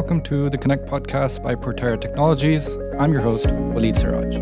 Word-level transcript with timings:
welcome 0.00 0.22
to 0.22 0.48
the 0.48 0.56
Connect 0.56 0.86
podcast 0.86 1.42
by 1.42 1.54
Portera 1.54 2.00
Technologies. 2.00 2.78
I'm 2.98 3.12
your 3.12 3.20
host, 3.20 3.50
Walid 3.50 3.94
Siraj. 3.94 4.34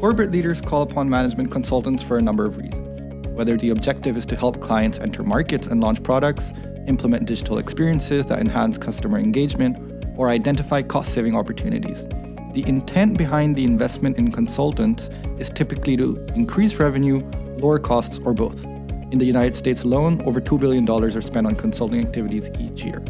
Corporate 0.00 0.30
leaders 0.30 0.62
call 0.62 0.80
upon 0.80 1.10
management 1.10 1.50
consultants 1.50 2.02
for 2.02 2.16
a 2.16 2.22
number 2.22 2.46
of 2.46 2.56
reasons. 2.56 3.02
Whether 3.32 3.58
the 3.58 3.68
objective 3.68 4.16
is 4.16 4.24
to 4.24 4.34
help 4.34 4.62
clients 4.62 4.98
enter 4.98 5.22
markets 5.22 5.66
and 5.66 5.82
launch 5.82 6.02
products, 6.02 6.54
implement 6.88 7.26
digital 7.26 7.58
experiences 7.58 8.24
that 8.26 8.38
enhance 8.38 8.78
customer 8.78 9.18
engagement, 9.18 10.06
or 10.16 10.30
identify 10.30 10.80
cost 10.80 11.12
saving 11.12 11.36
opportunities. 11.36 12.08
The 12.54 12.64
intent 12.66 13.18
behind 13.18 13.56
the 13.56 13.64
investment 13.64 14.16
in 14.16 14.32
consultants 14.32 15.10
is 15.38 15.50
typically 15.50 15.98
to 15.98 16.16
increase 16.34 16.76
revenue, 16.76 17.20
lower 17.62 17.78
costs, 17.78 18.18
or 18.24 18.34
both. 18.34 18.64
In 19.12 19.18
the 19.18 19.24
United 19.24 19.54
States 19.54 19.84
alone, 19.84 20.20
over 20.22 20.40
$2 20.40 20.58
billion 20.58 20.88
are 20.88 21.20
spent 21.20 21.46
on 21.46 21.54
consulting 21.54 22.04
activities 22.04 22.50
each 22.58 22.84
year. 22.84 23.02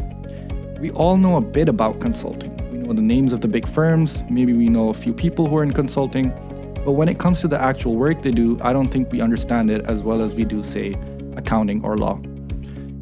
We 0.79 0.91
all 0.91 1.17
know 1.17 1.37
a 1.37 1.41
bit 1.41 1.69
about 1.69 1.99
consulting. 1.99 2.55
We 2.71 2.77
know 2.77 2.93
the 2.93 3.01
names 3.01 3.33
of 3.33 3.41
the 3.41 3.47
big 3.47 3.67
firms, 3.67 4.23
maybe 4.29 4.53
we 4.53 4.67
know 4.67 4.89
a 4.89 4.93
few 4.93 5.13
people 5.13 5.47
who 5.47 5.57
are 5.57 5.63
in 5.63 5.71
consulting, 5.71 6.29
but 6.85 6.91
when 6.91 7.07
it 7.07 7.17
comes 7.17 7.39
to 7.41 7.47
the 7.47 7.59
actual 7.59 7.95
work 7.95 8.21
they 8.21 8.31
do, 8.31 8.59
I 8.61 8.73
don't 8.73 8.89
think 8.89 9.11
we 9.11 9.21
understand 9.21 9.71
it 9.71 9.85
as 9.85 10.03
well 10.03 10.21
as 10.21 10.33
we 10.33 10.43
do, 10.43 10.61
say, 10.61 10.95
accounting 11.37 11.83
or 11.85 11.97
law. 11.97 12.19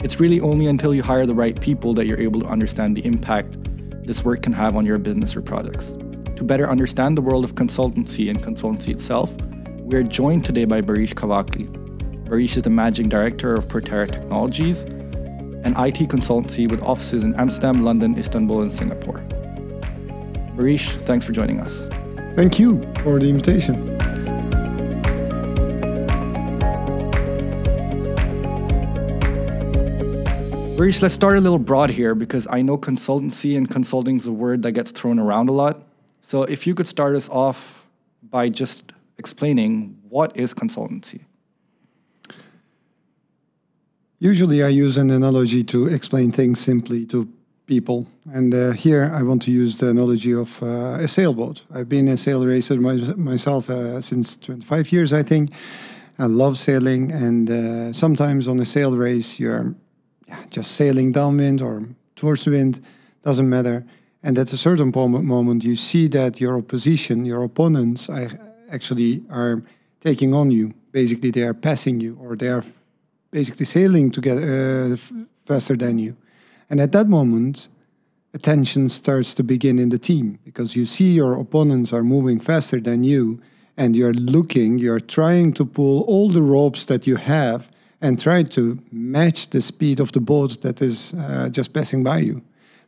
It's 0.03 0.19
really 0.19 0.39
only 0.39 0.67
until 0.67 0.93
you 0.93 1.01
hire 1.01 1.25
the 1.25 1.33
right 1.33 1.59
people 1.59 1.93
that 1.95 2.05
you're 2.05 2.19
able 2.19 2.39
to 2.41 2.47
understand 2.47 2.95
the 2.95 3.05
impact 3.05 3.57
this 4.05 4.23
work 4.23 4.43
can 4.43 4.53
have 4.53 4.75
on 4.75 4.85
your 4.85 4.97
business 4.99 5.35
or 5.35 5.41
products. 5.41 5.91
To 6.35 6.43
better 6.43 6.69
understand 6.69 7.17
the 7.17 7.21
world 7.21 7.43
of 7.43 7.55
consultancy 7.55 8.29
and 8.29 8.39
consultancy 8.39 8.89
itself, 8.89 9.35
we 9.91 9.97
are 9.97 10.03
joined 10.03 10.45
today 10.45 10.63
by 10.63 10.81
Barish 10.81 11.13
Kavakli. 11.13 11.67
Barish 12.25 12.55
is 12.55 12.63
the 12.63 12.69
managing 12.69 13.09
director 13.09 13.55
of 13.55 13.65
Portera 13.65 14.09
Technologies, 14.09 14.83
an 14.83 15.73
IT 15.73 16.07
consultancy 16.07 16.71
with 16.71 16.81
offices 16.81 17.25
in 17.25 17.35
Amsterdam, 17.35 17.83
London, 17.83 18.17
Istanbul, 18.17 18.61
and 18.61 18.71
Singapore. 18.71 19.17
Barish, 20.55 20.95
thanks 21.01 21.25
for 21.25 21.33
joining 21.33 21.59
us. 21.59 21.89
Thank 22.37 22.57
you 22.57 22.81
for 23.03 23.19
the 23.19 23.29
invitation. 23.29 23.75
Barish, 30.77 31.01
let's 31.01 31.13
start 31.13 31.35
a 31.35 31.41
little 31.41 31.59
broad 31.59 31.89
here 31.89 32.15
because 32.15 32.47
I 32.49 32.61
know 32.61 32.77
consultancy 32.77 33.57
and 33.57 33.69
consulting 33.69 34.15
is 34.15 34.25
a 34.25 34.31
word 34.31 34.61
that 34.61 34.71
gets 34.71 34.91
thrown 34.91 35.19
around 35.19 35.49
a 35.49 35.51
lot. 35.51 35.83
So 36.21 36.43
if 36.43 36.65
you 36.65 36.75
could 36.75 36.87
start 36.87 37.17
us 37.17 37.27
off 37.27 37.89
by 38.23 38.47
just 38.47 38.93
explaining 39.23 39.73
what 40.09 40.29
is 40.35 40.53
consultancy? 40.53 41.21
Usually, 44.31 44.59
I 44.63 44.71
use 44.85 44.97
an 44.97 45.09
analogy 45.11 45.63
to 45.63 45.79
explain 45.87 46.31
things 46.31 46.59
simply 46.59 47.05
to 47.07 47.27
people. 47.65 48.05
And 48.37 48.53
uh, 48.53 48.71
here, 48.85 49.03
I 49.19 49.23
want 49.23 49.41
to 49.43 49.51
use 49.51 49.77
the 49.77 49.89
analogy 49.89 50.33
of 50.33 50.61
uh, 50.63 51.05
a 51.05 51.07
sailboat. 51.07 51.65
I've 51.75 51.87
been 51.87 52.07
a 52.07 52.17
sail 52.17 52.45
racer 52.45 52.79
my, 52.79 52.95
myself 53.15 53.69
uh, 53.69 54.01
since 54.01 54.37
25 54.37 54.91
years, 54.91 55.13
I 55.13 55.23
think. 55.23 55.49
I 56.19 56.27
love 56.27 56.57
sailing, 56.57 57.11
and 57.11 57.49
uh, 57.49 57.93
sometimes 57.93 58.47
on 58.47 58.59
a 58.59 58.65
sail 58.65 58.95
race, 58.95 59.39
you're 59.39 59.73
just 60.49 60.71
sailing 60.71 61.11
downwind 61.11 61.61
or 61.61 61.81
towards 62.15 62.43
the 62.45 62.51
wind, 62.51 62.81
doesn't 63.23 63.49
matter 63.49 63.85
and 64.23 64.37
at 64.37 64.53
a 64.53 64.57
certain 64.57 64.91
moment, 64.93 65.63
you 65.63 65.75
see 65.75 66.07
that 66.09 66.39
your 66.39 66.57
opposition, 66.57 67.25
your 67.25 67.43
opponents, 67.43 68.09
actually 68.71 69.23
are 69.29 69.63
taking 69.99 70.33
on 70.33 70.51
you. 70.51 70.73
Basically, 70.91 71.31
they 71.31 71.43
are 71.43 71.53
passing 71.53 71.99
you, 71.99 72.17
or 72.21 72.35
they 72.35 72.49
are 72.49 72.63
basically 73.31 73.65
sailing 73.65 74.11
together 74.11 74.93
uh, 74.93 74.97
faster 75.45 75.75
than 75.77 75.99
you. 75.99 76.17
And 76.69 76.79
at 76.81 76.91
that 76.91 77.07
moment, 77.07 77.69
attention 78.33 78.89
starts 78.89 79.33
to 79.35 79.43
begin 79.43 79.79
in 79.79 79.89
the 79.89 79.97
team 79.97 80.39
because 80.43 80.75
you 80.75 80.85
see 80.85 81.13
your 81.13 81.39
opponents 81.39 81.93
are 81.93 82.03
moving 82.03 82.39
faster 82.39 82.79
than 82.79 83.03
you, 83.03 83.41
and 83.77 83.95
you're 83.95 84.13
looking, 84.13 84.79
you're 84.79 84.99
trying 84.99 85.53
to 85.53 85.65
pull 85.65 86.01
all 86.01 86.29
the 86.29 86.41
ropes 86.41 86.85
that 86.85 87.07
you 87.07 87.15
have 87.15 87.69
and 88.01 88.19
try 88.19 88.43
to 88.43 88.79
match 88.91 89.49
the 89.49 89.61
speed 89.61 89.99
of 89.99 90.11
the 90.11 90.19
boat 90.19 90.61
that 90.61 90.81
is 90.81 91.13
uh, 91.13 91.49
just 91.49 91.73
passing 91.73 92.03
by 92.03 92.17
you 92.17 92.41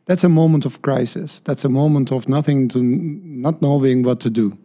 that's 0.06 0.24
a 0.24 0.28
moment 0.28 0.66
of 0.66 0.82
crisis. 0.82 1.40
That's 1.40 1.64
a 1.64 1.68
moment 1.68 2.12
of 2.12 2.28
nothing 2.28 2.68
to 2.68 2.82
not 2.82 3.62
knowing 3.62 4.02
what 4.02 4.20
to 4.20 4.30
do. 4.30 4.58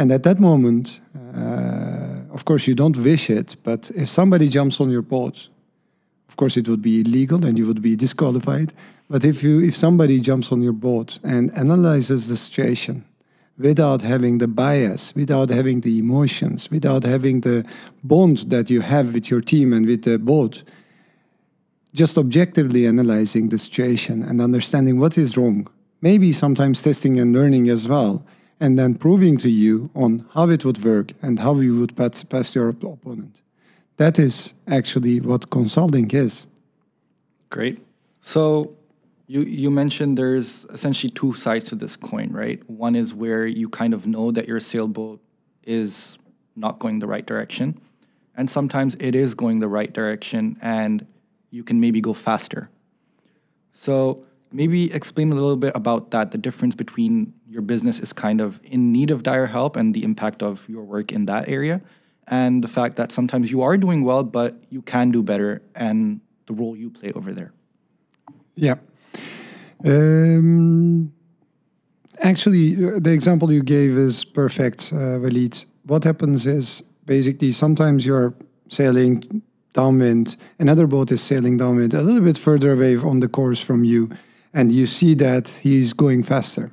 And 0.00 0.10
at 0.12 0.22
that 0.22 0.40
moment, 0.40 0.98
uh, 1.36 2.32
of 2.32 2.46
course, 2.46 2.66
you 2.66 2.74
don't 2.74 2.96
wish 2.96 3.28
it, 3.28 3.56
but 3.62 3.90
if 3.94 4.08
somebody 4.08 4.48
jumps 4.48 4.80
on 4.80 4.88
your 4.88 5.02
boat, 5.02 5.50
of 6.26 6.36
course, 6.36 6.56
it 6.56 6.66
would 6.68 6.80
be 6.80 7.02
illegal 7.02 7.44
and 7.44 7.58
you 7.58 7.66
would 7.66 7.82
be 7.82 7.96
disqualified. 7.96 8.72
But 9.10 9.26
if 9.26 9.42
you 9.42 9.60
if 9.60 9.76
somebody 9.76 10.18
jumps 10.20 10.52
on 10.52 10.62
your 10.62 10.72
boat 10.72 11.18
and 11.22 11.54
analyzes 11.54 12.28
the 12.28 12.36
situation 12.36 13.04
without 13.58 14.00
having 14.00 14.38
the 14.38 14.48
bias, 14.48 15.14
without 15.14 15.50
having 15.50 15.82
the 15.82 15.98
emotions, 15.98 16.70
without 16.70 17.02
having 17.04 17.42
the 17.42 17.66
bond 18.02 18.38
that 18.48 18.70
you 18.70 18.80
have 18.80 19.12
with 19.12 19.30
your 19.30 19.42
team 19.42 19.74
and 19.74 19.84
with 19.86 20.04
the 20.04 20.18
boat, 20.18 20.62
just 21.92 22.16
objectively 22.16 22.86
analyzing 22.86 23.50
the 23.50 23.58
situation 23.58 24.22
and 24.22 24.40
understanding 24.40 24.98
what 24.98 25.18
is 25.18 25.36
wrong, 25.36 25.68
maybe 26.00 26.32
sometimes 26.32 26.80
testing 26.80 27.20
and 27.20 27.34
learning 27.34 27.68
as 27.68 27.86
well, 27.86 28.24
and 28.60 28.78
then 28.78 28.94
proving 28.94 29.38
to 29.38 29.50
you 29.50 29.90
on 29.94 30.26
how 30.34 30.48
it 30.50 30.64
would 30.64 30.84
work 30.84 31.12
and 31.22 31.40
how 31.40 31.54
you 31.56 31.80
would 31.80 31.96
pass, 31.96 32.22
pass 32.22 32.54
your 32.54 32.68
opponent. 32.68 33.40
That 33.96 34.18
is 34.18 34.54
actually 34.68 35.20
what 35.20 35.50
consulting 35.50 36.10
is. 36.10 36.46
Great. 37.48 37.80
So 38.20 38.76
you 39.26 39.42
you 39.42 39.70
mentioned 39.70 40.18
there's 40.18 40.64
essentially 40.66 41.10
two 41.10 41.32
sides 41.32 41.64
to 41.66 41.74
this 41.74 41.96
coin, 41.96 42.30
right? 42.30 42.60
One 42.68 42.94
is 42.94 43.14
where 43.14 43.46
you 43.46 43.68
kind 43.68 43.94
of 43.94 44.06
know 44.06 44.30
that 44.30 44.46
your 44.46 44.60
sailboat 44.60 45.20
is 45.64 46.18
not 46.54 46.78
going 46.78 46.98
the 46.98 47.06
right 47.06 47.26
direction, 47.26 47.80
and 48.36 48.50
sometimes 48.50 48.94
it 48.96 49.14
is 49.14 49.34
going 49.34 49.60
the 49.60 49.68
right 49.68 49.92
direction 49.92 50.56
and 50.60 51.06
you 51.50 51.64
can 51.64 51.80
maybe 51.80 52.00
go 52.00 52.12
faster. 52.12 52.70
So 53.72 54.24
maybe 54.52 54.92
explain 54.92 55.32
a 55.32 55.34
little 55.34 55.56
bit 55.56 55.72
about 55.74 56.10
that, 56.10 56.30
the 56.30 56.38
difference 56.38 56.74
between 56.74 57.34
your 57.50 57.62
business 57.62 57.98
is 57.98 58.12
kind 58.12 58.40
of 58.40 58.60
in 58.62 58.92
need 58.92 59.10
of 59.10 59.22
dire 59.22 59.46
help 59.46 59.76
and 59.76 59.92
the 59.92 60.04
impact 60.04 60.42
of 60.42 60.68
your 60.68 60.84
work 60.84 61.10
in 61.10 61.26
that 61.26 61.48
area, 61.48 61.82
and 62.28 62.62
the 62.62 62.68
fact 62.68 62.94
that 62.96 63.10
sometimes 63.10 63.50
you 63.50 63.60
are 63.62 63.76
doing 63.76 64.04
well, 64.04 64.22
but 64.22 64.54
you 64.70 64.82
can 64.82 65.10
do 65.10 65.22
better, 65.22 65.60
and 65.74 66.20
the 66.46 66.52
role 66.52 66.76
you 66.76 66.90
play 66.90 67.12
over 67.12 67.32
there. 67.34 67.52
Yeah. 68.54 68.76
Um, 69.84 71.12
actually, 72.20 72.74
the 72.74 73.12
example 73.12 73.50
you 73.50 73.62
gave 73.62 73.96
is 73.96 74.24
perfect, 74.24 74.92
uh, 74.92 75.18
Walid. 75.18 75.64
What 75.86 76.04
happens 76.04 76.46
is 76.46 76.82
basically 77.04 77.50
sometimes 77.50 78.06
you're 78.06 78.34
sailing 78.68 79.42
downwind. 79.72 80.36
Another 80.58 80.86
boat 80.86 81.10
is 81.10 81.20
sailing 81.20 81.56
downwind 81.56 81.94
a 81.94 82.02
little 82.02 82.22
bit 82.22 82.38
further 82.38 82.72
away 82.74 82.96
on 82.96 83.20
the 83.20 83.28
course 83.28 83.60
from 83.60 83.82
you, 83.82 84.08
and 84.54 84.70
you 84.70 84.86
see 84.86 85.14
that 85.14 85.48
he's 85.62 85.92
going 85.92 86.22
faster. 86.22 86.70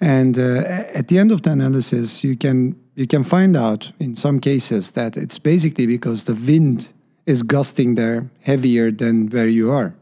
And 0.00 0.38
uh, 0.38 0.62
at 0.94 1.08
the 1.08 1.18
end 1.18 1.30
of 1.30 1.42
the 1.42 1.52
analysis, 1.52 2.24
you 2.24 2.36
can 2.36 2.76
you 2.96 3.06
can 3.06 3.24
find 3.24 3.56
out 3.56 3.92
in 3.98 4.14
some 4.14 4.38
cases 4.38 4.92
that 4.92 5.16
it's 5.16 5.38
basically 5.38 5.86
because 5.86 6.24
the 6.24 6.34
wind 6.34 6.92
is 7.26 7.42
gusting 7.42 7.96
there 7.96 8.30
heavier 8.42 8.90
than 8.92 9.28
where 9.28 9.48
you 9.48 9.72
are. 9.72 9.94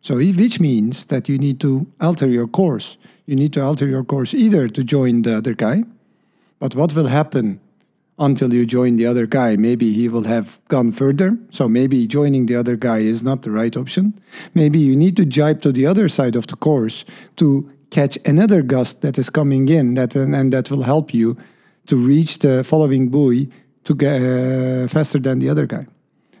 So, 0.00 0.16
which 0.16 0.60
means 0.60 1.06
that 1.06 1.28
you 1.28 1.38
need 1.38 1.60
to 1.60 1.86
alter 2.00 2.28
your 2.28 2.46
course. 2.46 2.98
You 3.24 3.36
need 3.36 3.54
to 3.54 3.62
alter 3.62 3.86
your 3.86 4.04
course 4.04 4.34
either 4.34 4.68
to 4.68 4.84
join 4.84 5.22
the 5.22 5.38
other 5.38 5.54
guy, 5.54 5.84
but 6.58 6.74
what 6.74 6.94
will 6.94 7.06
happen 7.06 7.60
until 8.18 8.54
you 8.54 8.64
join 8.64 8.96
the 8.96 9.06
other 9.06 9.26
guy. 9.26 9.56
Maybe 9.56 9.92
he 9.92 10.08
will 10.08 10.24
have 10.24 10.60
gone 10.68 10.92
further. 10.92 11.36
So 11.50 11.68
maybe 11.68 12.06
joining 12.06 12.46
the 12.46 12.56
other 12.56 12.76
guy 12.76 12.98
is 12.98 13.24
not 13.24 13.42
the 13.42 13.50
right 13.50 13.76
option. 13.76 14.14
Maybe 14.54 14.78
you 14.78 14.94
need 14.94 15.16
to 15.16 15.24
jibe 15.24 15.62
to 15.62 15.72
the 15.72 15.86
other 15.86 16.08
side 16.08 16.36
of 16.36 16.46
the 16.46 16.56
course 16.56 17.04
to 17.36 17.70
catch 17.94 18.18
another 18.26 18.60
gust 18.62 19.02
that 19.02 19.16
is 19.18 19.30
coming 19.30 19.68
in 19.68 19.94
that 19.94 20.16
and 20.16 20.52
that 20.52 20.70
will 20.70 20.82
help 20.82 21.14
you 21.14 21.36
to 21.86 21.96
reach 21.96 22.40
the 22.40 22.64
following 22.64 23.08
buoy 23.08 23.48
to 23.84 23.94
get 23.94 24.20
uh, 24.20 24.88
faster 24.88 25.20
than 25.20 25.38
the 25.38 25.48
other 25.48 25.66
guy. 25.66 25.86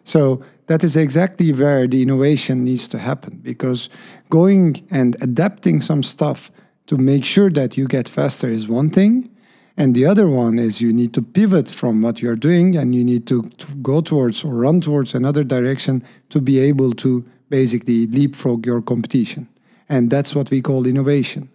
So 0.02 0.42
that 0.66 0.82
is 0.82 0.96
exactly 0.96 1.52
where 1.52 1.86
the 1.86 2.02
innovation 2.02 2.64
needs 2.64 2.88
to 2.88 2.98
happen 2.98 3.38
because 3.42 3.88
going 4.30 4.84
and 4.90 5.16
adapting 5.20 5.80
some 5.80 6.02
stuff 6.02 6.50
to 6.86 6.96
make 6.96 7.24
sure 7.24 7.50
that 7.50 7.76
you 7.76 7.86
get 7.86 8.08
faster 8.08 8.48
is 8.48 8.66
one 8.66 8.90
thing 8.90 9.30
and 9.76 9.94
the 9.94 10.06
other 10.06 10.28
one 10.28 10.58
is 10.58 10.82
you 10.82 10.92
need 10.92 11.12
to 11.14 11.22
pivot 11.22 11.68
from 11.68 12.02
what 12.02 12.20
you're 12.22 12.42
doing 12.48 12.76
and 12.76 12.94
you 12.94 13.04
need 13.04 13.26
to, 13.26 13.42
to, 13.42 13.74
go 13.76 14.00
towards 14.00 14.44
or 14.44 14.54
run 14.54 14.80
towards 14.80 15.14
another 15.14 15.44
direction 15.44 16.02
to 16.30 16.40
be 16.40 16.58
able 16.58 16.92
to 16.92 17.24
basically 17.48 18.06
leapfrog 18.06 18.66
your 18.66 18.82
competition. 18.82 19.48
And 19.88 20.10
that's 20.10 20.34
what 20.34 20.50
we 20.50 20.62
call 20.62 20.86
innovation. 20.86 21.48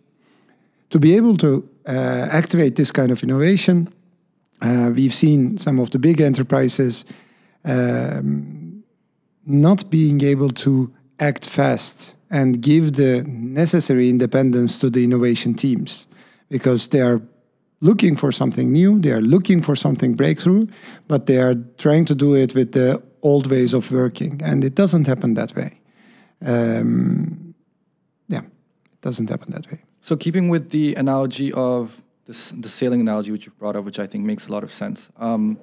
To 0.90 1.00
be 1.00 1.16
able 1.16 1.38
to 1.38 1.68
uh, 1.88 2.28
activate 2.32 2.76
this 2.76 2.92
kind 2.92 3.12
of 3.12 3.24
innovation, 3.24 3.90
uh, 4.62 4.92
we've 4.94 5.14
seen 5.14 5.58
some 5.58 5.80
of 5.80 5.92
the 5.92 6.00
big 6.00 6.22
enterprises 6.22 7.06
um, 7.66 8.84
not 9.46 9.90
being 9.90 10.22
able 10.22 10.50
to 10.50 10.92
act 11.20 11.48
fast 11.48 12.16
and 12.30 12.62
give 12.62 12.94
the 12.94 13.24
necessary 13.28 14.10
independence 14.10 14.78
to 14.80 14.90
the 14.90 15.04
innovation 15.04 15.54
teams 15.54 16.08
because 16.50 16.90
they 16.90 17.02
are 17.02 17.22
looking 17.82 18.16
for 18.16 18.32
something 18.32 18.72
new, 18.72 19.00
they 19.00 19.12
are 19.12 19.22
looking 19.22 19.62
for 19.62 19.76
something 19.76 20.16
breakthrough, 20.16 20.68
but 21.08 21.26
they 21.26 21.38
are 21.38 21.56
trying 21.78 22.06
to 22.06 22.16
do 22.16 22.36
it 22.36 22.54
with 22.54 22.74
the 22.74 23.02
old 23.22 23.48
ways 23.48 23.74
of 23.74 23.92
working, 23.92 24.42
and 24.44 24.64
it 24.64 24.76
doesn't 24.76 25.08
happen 25.08 25.34
that 25.34 25.56
way. 25.56 25.80
Um, 26.46 27.49
doesn't 29.02 29.30
happen 29.30 29.52
that 29.52 29.70
way. 29.72 29.82
So, 30.02 30.16
keeping 30.16 30.50
with 30.50 30.70
the 30.70 30.96
analogy 30.96 31.52
of 31.54 32.04
this, 32.26 32.52
the 32.52 32.70
sailing 32.70 33.02
analogy 33.02 33.32
which 33.32 33.46
you've 33.46 33.58
brought 33.58 33.76
up, 33.76 33.86
which 33.86 34.00
I 34.00 34.08
think 34.08 34.24
makes 34.26 34.48
a 34.48 34.52
lot 34.52 34.64
of 34.64 34.72
sense, 34.72 35.10
um, 35.18 35.58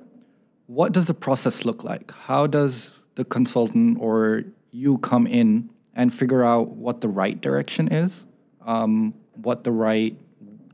what 0.67 0.93
does 0.93 1.07
the 1.07 1.15
process 1.15 1.65
look 1.65 1.85
like? 1.85 2.11
How 2.13 2.47
does 2.47 2.99
the 3.15 3.25
consultant 3.25 3.99
or 4.01 4.45
you 4.73 4.99
come 4.99 5.27
in 5.27 5.71
and 5.95 6.13
figure 6.13 6.45
out 6.45 6.71
what 6.71 7.01
the 7.01 7.09
right 7.09 7.41
direction 7.41 7.89
is, 7.89 8.27
um, 8.65 9.15
what 9.35 9.65
the 9.65 9.73
right, 9.73 10.17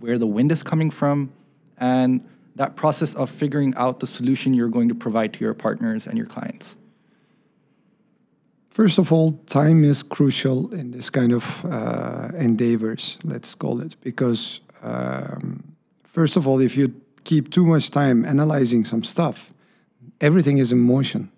where 0.00 0.19
the 0.19 0.26
wind 0.26 0.50
is 0.50 0.62
coming 0.62 0.91
from, 0.91 1.32
and 1.79 2.26
that 2.56 2.75
process 2.75 3.14
of 3.14 3.31
figuring 3.31 3.75
out 3.76 4.00
the 4.00 4.06
solution 4.06 4.55
you're 4.55 4.69
going 4.69 4.88
to 4.88 4.94
provide 4.94 5.32
to 5.35 5.44
your 5.44 5.55
partners 5.55 6.06
and 6.06 6.17
your 6.17 6.26
clients? 6.26 6.76
First 8.72 8.96
of 8.96 9.12
all, 9.12 9.32
time 9.44 9.84
is 9.84 10.02
crucial 10.02 10.72
in 10.72 10.92
this 10.92 11.10
kind 11.10 11.32
of 11.32 11.62
uh, 11.66 12.30
endeavors, 12.38 13.19
let's 13.22 13.54
call 13.54 13.82
it, 13.82 13.96
because 14.00 14.62
um, 14.82 15.62
first 16.04 16.38
of 16.38 16.48
all, 16.48 16.58
if 16.58 16.74
you 16.74 16.94
keep 17.22 17.50
too 17.50 17.66
much 17.66 17.90
time 17.90 18.24
analyzing 18.24 18.86
some 18.86 19.04
stuff, 19.04 19.52
everything 20.22 20.56
is 20.56 20.72
in 20.72 20.78
motion. 20.78 21.30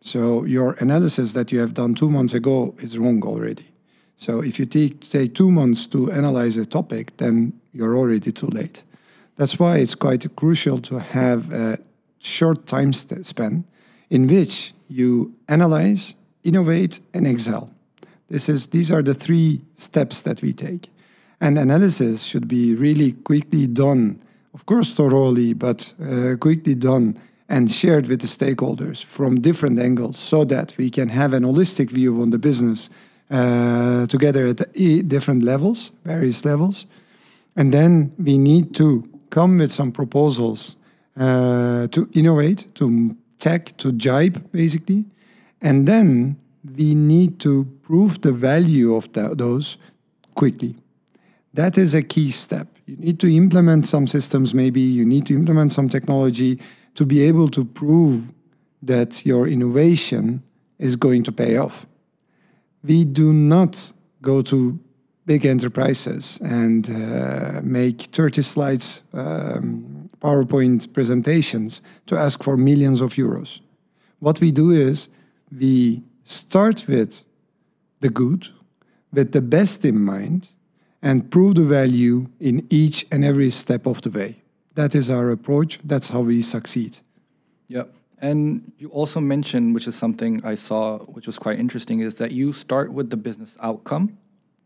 So 0.00 0.44
your 0.44 0.72
analysis 0.80 1.34
that 1.34 1.52
you 1.52 1.60
have 1.60 1.74
done 1.74 1.94
two 1.94 2.08
months 2.08 2.32
ago 2.32 2.74
is 2.78 2.98
wrong 2.98 3.22
already. 3.22 3.66
So 4.16 4.42
if 4.42 4.58
you 4.58 4.64
take, 4.64 5.06
take 5.10 5.34
two 5.34 5.50
months 5.50 5.86
to 5.88 6.10
analyze 6.10 6.56
a 6.56 6.64
topic, 6.64 7.14
then 7.18 7.52
you're 7.74 7.98
already 7.98 8.32
too 8.32 8.46
late. 8.46 8.82
That's 9.36 9.58
why 9.58 9.76
it's 9.76 9.94
quite 9.94 10.26
crucial 10.36 10.78
to 10.78 11.00
have 11.00 11.52
a 11.52 11.80
short 12.18 12.66
time 12.66 12.94
span 12.94 13.64
in 14.08 14.26
which 14.26 14.72
you 14.88 15.34
analyze, 15.48 16.14
innovate, 16.44 17.00
and 17.14 17.26
excel. 17.26 17.70
This 18.28 18.48
is, 18.48 18.68
these 18.68 18.90
are 18.90 19.02
the 19.02 19.14
three 19.14 19.60
steps 19.74 20.22
that 20.22 20.42
we 20.42 20.52
take. 20.52 20.88
And 21.40 21.58
analysis 21.58 22.24
should 22.24 22.48
be 22.48 22.74
really 22.74 23.12
quickly 23.12 23.66
done, 23.66 24.22
of 24.54 24.64
course, 24.64 24.94
thoroughly, 24.94 25.54
but 25.54 25.94
uh, 26.00 26.36
quickly 26.38 26.74
done 26.74 27.18
and 27.48 27.70
shared 27.70 28.06
with 28.06 28.20
the 28.20 28.26
stakeholders 28.26 29.04
from 29.04 29.40
different 29.40 29.78
angles 29.78 30.18
so 30.18 30.44
that 30.44 30.74
we 30.78 30.88
can 30.88 31.08
have 31.08 31.34
an 31.34 31.42
holistic 31.42 31.90
view 31.90 32.22
on 32.22 32.30
the 32.30 32.38
business 32.38 32.88
uh, 33.30 34.06
together 34.06 34.46
at 34.46 34.72
different 35.08 35.42
levels, 35.42 35.92
various 36.04 36.44
levels. 36.44 36.86
And 37.56 37.72
then 37.72 38.12
we 38.18 38.38
need 38.38 38.74
to 38.76 39.08
come 39.30 39.58
with 39.58 39.70
some 39.70 39.92
proposals 39.92 40.76
uh, 41.18 41.88
to 41.88 42.08
innovate, 42.14 42.74
to 42.76 43.16
tech, 43.38 43.76
to 43.78 43.92
jibe, 43.92 44.50
basically. 44.52 45.04
And 45.62 45.86
then 45.86 46.36
we 46.76 46.94
need 46.94 47.38
to 47.40 47.64
prove 47.82 48.20
the 48.20 48.32
value 48.32 48.94
of 48.94 49.12
the, 49.12 49.34
those 49.34 49.78
quickly. 50.34 50.76
That 51.54 51.78
is 51.78 51.94
a 51.94 52.02
key 52.02 52.30
step. 52.30 52.66
You 52.86 52.96
need 52.96 53.20
to 53.20 53.34
implement 53.34 53.86
some 53.86 54.06
systems, 54.06 54.54
maybe, 54.54 54.80
you 54.80 55.04
need 55.04 55.26
to 55.26 55.34
implement 55.34 55.72
some 55.72 55.88
technology 55.88 56.58
to 56.94 57.06
be 57.06 57.22
able 57.22 57.48
to 57.48 57.64
prove 57.64 58.32
that 58.82 59.24
your 59.24 59.46
innovation 59.46 60.42
is 60.78 60.96
going 60.96 61.22
to 61.22 61.32
pay 61.32 61.56
off. 61.56 61.86
We 62.82 63.04
do 63.04 63.32
not 63.32 63.92
go 64.20 64.42
to 64.42 64.78
big 65.24 65.46
enterprises 65.46 66.40
and 66.42 66.90
uh, 66.90 67.60
make 67.62 68.02
30 68.02 68.42
slides 68.42 69.02
um, 69.12 70.10
PowerPoint 70.20 70.92
presentations 70.92 71.82
to 72.06 72.16
ask 72.16 72.42
for 72.42 72.56
millions 72.56 73.00
of 73.00 73.14
euros. 73.14 73.60
What 74.18 74.40
we 74.40 74.50
do 74.50 74.70
is 74.70 75.08
we 75.58 76.02
start 76.24 76.86
with 76.88 77.24
the 78.00 78.08
good, 78.08 78.48
with 79.12 79.32
the 79.32 79.40
best 79.40 79.84
in 79.84 80.02
mind, 80.04 80.50
and 81.02 81.30
prove 81.30 81.56
the 81.56 81.64
value 81.64 82.28
in 82.40 82.66
each 82.70 83.06
and 83.10 83.24
every 83.24 83.50
step 83.50 83.86
of 83.86 84.02
the 84.02 84.10
way. 84.10 84.42
That 84.74 84.94
is 84.94 85.10
our 85.10 85.30
approach. 85.30 85.78
That's 85.84 86.08
how 86.08 86.20
we 86.20 86.42
succeed. 86.42 86.98
Yeah. 87.68 87.84
And 88.20 88.72
you 88.78 88.88
also 88.90 89.20
mentioned, 89.20 89.74
which 89.74 89.88
is 89.88 89.96
something 89.96 90.40
I 90.44 90.54
saw, 90.54 90.98
which 90.98 91.26
was 91.26 91.38
quite 91.38 91.58
interesting, 91.58 92.00
is 92.00 92.14
that 92.16 92.30
you 92.30 92.52
start 92.52 92.92
with 92.92 93.10
the 93.10 93.16
business 93.16 93.58
outcome, 93.60 94.16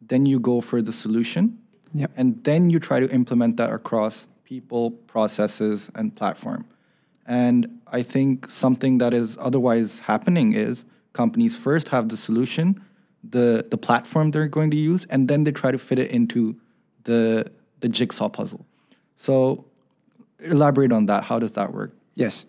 then 0.02 0.26
you 0.26 0.38
go 0.38 0.60
for 0.60 0.82
the 0.82 0.92
solution, 0.92 1.58
yep. 1.94 2.10
and 2.16 2.44
then 2.44 2.68
you 2.68 2.78
try 2.78 3.00
to 3.00 3.10
implement 3.10 3.56
that 3.56 3.72
across 3.72 4.26
people, 4.44 4.90
processes, 4.90 5.90
and 5.94 6.14
platform. 6.14 6.66
And 7.26 7.80
I 7.92 8.02
think 8.02 8.48
something 8.48 8.98
that 8.98 9.12
is 9.12 9.36
otherwise 9.38 10.00
happening 10.00 10.52
is 10.52 10.84
companies 11.12 11.56
first 11.56 11.88
have 11.88 12.08
the 12.08 12.16
solution, 12.16 12.76
the 13.22 13.66
the 13.70 13.76
platform 13.76 14.30
they're 14.30 14.48
going 14.48 14.70
to 14.70 14.76
use, 14.76 15.06
and 15.06 15.28
then 15.28 15.44
they 15.44 15.52
try 15.52 15.72
to 15.72 15.78
fit 15.78 15.98
it 15.98 16.10
into 16.12 16.56
the 17.04 17.50
the 17.80 17.88
jigsaw 17.88 18.28
puzzle. 18.28 18.64
So 19.16 19.64
elaborate 20.38 20.92
on 20.92 21.06
that. 21.06 21.24
How 21.24 21.38
does 21.38 21.52
that 21.52 21.72
work? 21.72 21.92
Yes. 22.14 22.46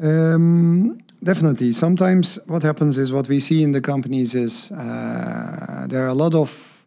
Um, 0.00 0.98
definitely. 1.22 1.72
Sometimes 1.72 2.38
what 2.46 2.62
happens 2.62 2.98
is 2.98 3.12
what 3.12 3.28
we 3.28 3.40
see 3.40 3.62
in 3.62 3.72
the 3.72 3.80
companies 3.80 4.34
is 4.34 4.72
uh, 4.72 5.86
there 5.88 6.04
are 6.04 6.08
a 6.08 6.14
lot 6.14 6.34
of 6.34 6.84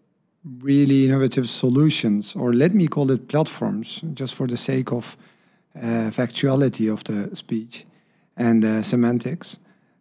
really 0.59 1.05
innovative 1.05 1.49
solutions, 1.49 2.35
or 2.35 2.53
let 2.53 2.73
me 2.73 2.87
call 2.87 3.11
it 3.11 3.27
platforms, 3.27 4.01
just 4.13 4.35
for 4.35 4.47
the 4.47 4.57
sake 4.57 4.91
of 4.91 5.15
factuality 6.11 6.91
of 6.91 7.03
the 7.03 7.35
speech 7.35 7.85
and 8.37 8.63
uh, 8.63 8.81
semantics. 8.81 9.59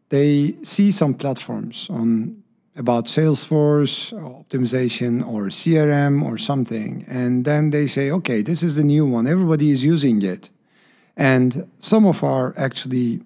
They 0.08 0.56
see 0.62 0.90
some 0.90 1.14
platforms 1.14 1.88
on 1.90 2.42
about 2.76 3.04
Salesforce 3.04 4.12
optimization 4.12 5.26
or 5.26 5.48
CRM 5.48 6.22
or 6.22 6.38
something. 6.38 7.04
And 7.08 7.44
then 7.44 7.70
they 7.70 7.86
say, 7.86 8.10
okay, 8.10 8.42
this 8.42 8.62
is 8.62 8.76
the 8.76 8.84
new 8.84 9.06
one. 9.06 9.26
Everybody 9.26 9.70
is 9.70 9.84
using 9.84 10.22
it. 10.22 10.50
And 11.16 11.68
some 11.78 12.06
of 12.06 12.24
our 12.24 12.54
actually 12.56 13.20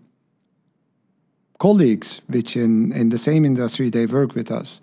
colleagues, 1.58 2.22
which 2.26 2.56
in, 2.56 2.92
in 2.92 3.10
the 3.10 3.18
same 3.18 3.44
industry 3.44 3.90
they 3.90 4.06
work 4.06 4.34
with 4.34 4.50
us, 4.50 4.80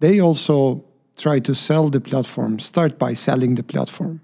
they 0.00 0.20
also 0.20 0.84
try 1.16 1.38
to 1.40 1.54
sell 1.54 1.88
the 1.88 2.00
platform, 2.00 2.58
start 2.58 2.98
by 2.98 3.14
selling 3.14 3.54
the 3.54 3.62
platform 3.62 4.20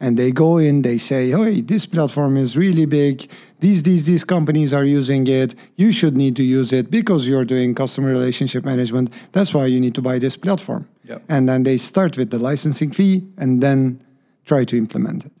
and 0.00 0.16
they 0.16 0.30
go 0.30 0.58
in 0.58 0.82
they 0.82 0.96
say 0.96 1.30
hey 1.30 1.60
this 1.60 1.86
platform 1.86 2.36
is 2.36 2.56
really 2.56 2.86
big. 2.86 3.28
These 3.60 3.82
these 3.82 4.06
these 4.06 4.24
companies 4.24 4.72
are 4.72 4.84
using 4.84 5.26
it. 5.26 5.54
You 5.76 5.92
should 5.92 6.16
need 6.16 6.36
to 6.36 6.42
use 6.42 6.72
it 6.72 6.90
because 6.90 7.28
you're 7.28 7.44
doing 7.44 7.74
customer 7.74 8.08
relationship 8.08 8.64
management. 8.64 9.10
That's 9.32 9.52
why 9.52 9.66
you 9.66 9.80
need 9.80 9.94
to 9.96 10.02
buy 10.02 10.18
this 10.18 10.36
platform. 10.36 10.86
Yep. 11.08 11.22
and 11.30 11.48
then 11.48 11.62
they 11.62 11.78
start 11.78 12.18
with 12.18 12.30
the 12.30 12.38
licensing 12.38 12.90
fee 12.90 13.26
and 13.38 13.62
then 13.62 14.04
try 14.44 14.64
to 14.64 14.76
implement 14.76 15.24
it. 15.24 15.32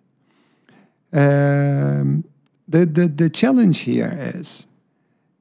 Um, 1.12 2.24
the, 2.66 2.86
the, 2.86 3.06
the 3.08 3.28
challenge 3.28 3.80
here 3.80 4.16
is 4.34 4.66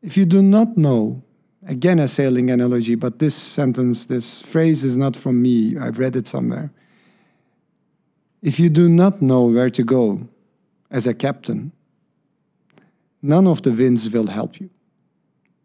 if 0.02 0.18
you 0.18 0.26
do 0.26 0.42
not 0.42 0.76
know 0.76 1.24
again 1.66 2.00
a 2.00 2.10
sailing 2.10 2.50
analogy 2.52 2.96
but 2.96 3.20
this 3.20 3.36
sentence 3.36 4.06
this 4.06 4.42
phrase 4.42 4.84
is 4.84 4.98
not 4.98 5.16
from 5.16 5.42
me. 5.42 5.78
I've 5.78 5.98
read 5.98 6.18
it 6.18 6.28
somewhere 6.28 6.72
if 8.42 8.60
you 8.60 8.70
do 8.70 8.88
not 8.88 9.22
know 9.22 9.46
where 9.46 9.70
to 9.70 9.84
go 9.84 10.28
as 10.92 11.08
a 11.08 11.14
captain, 11.14 11.72
none 13.22 13.48
of 13.48 13.62
the 13.64 13.72
winds 13.72 14.10
will 14.12 14.28
help 14.28 14.60
you. 14.60 14.70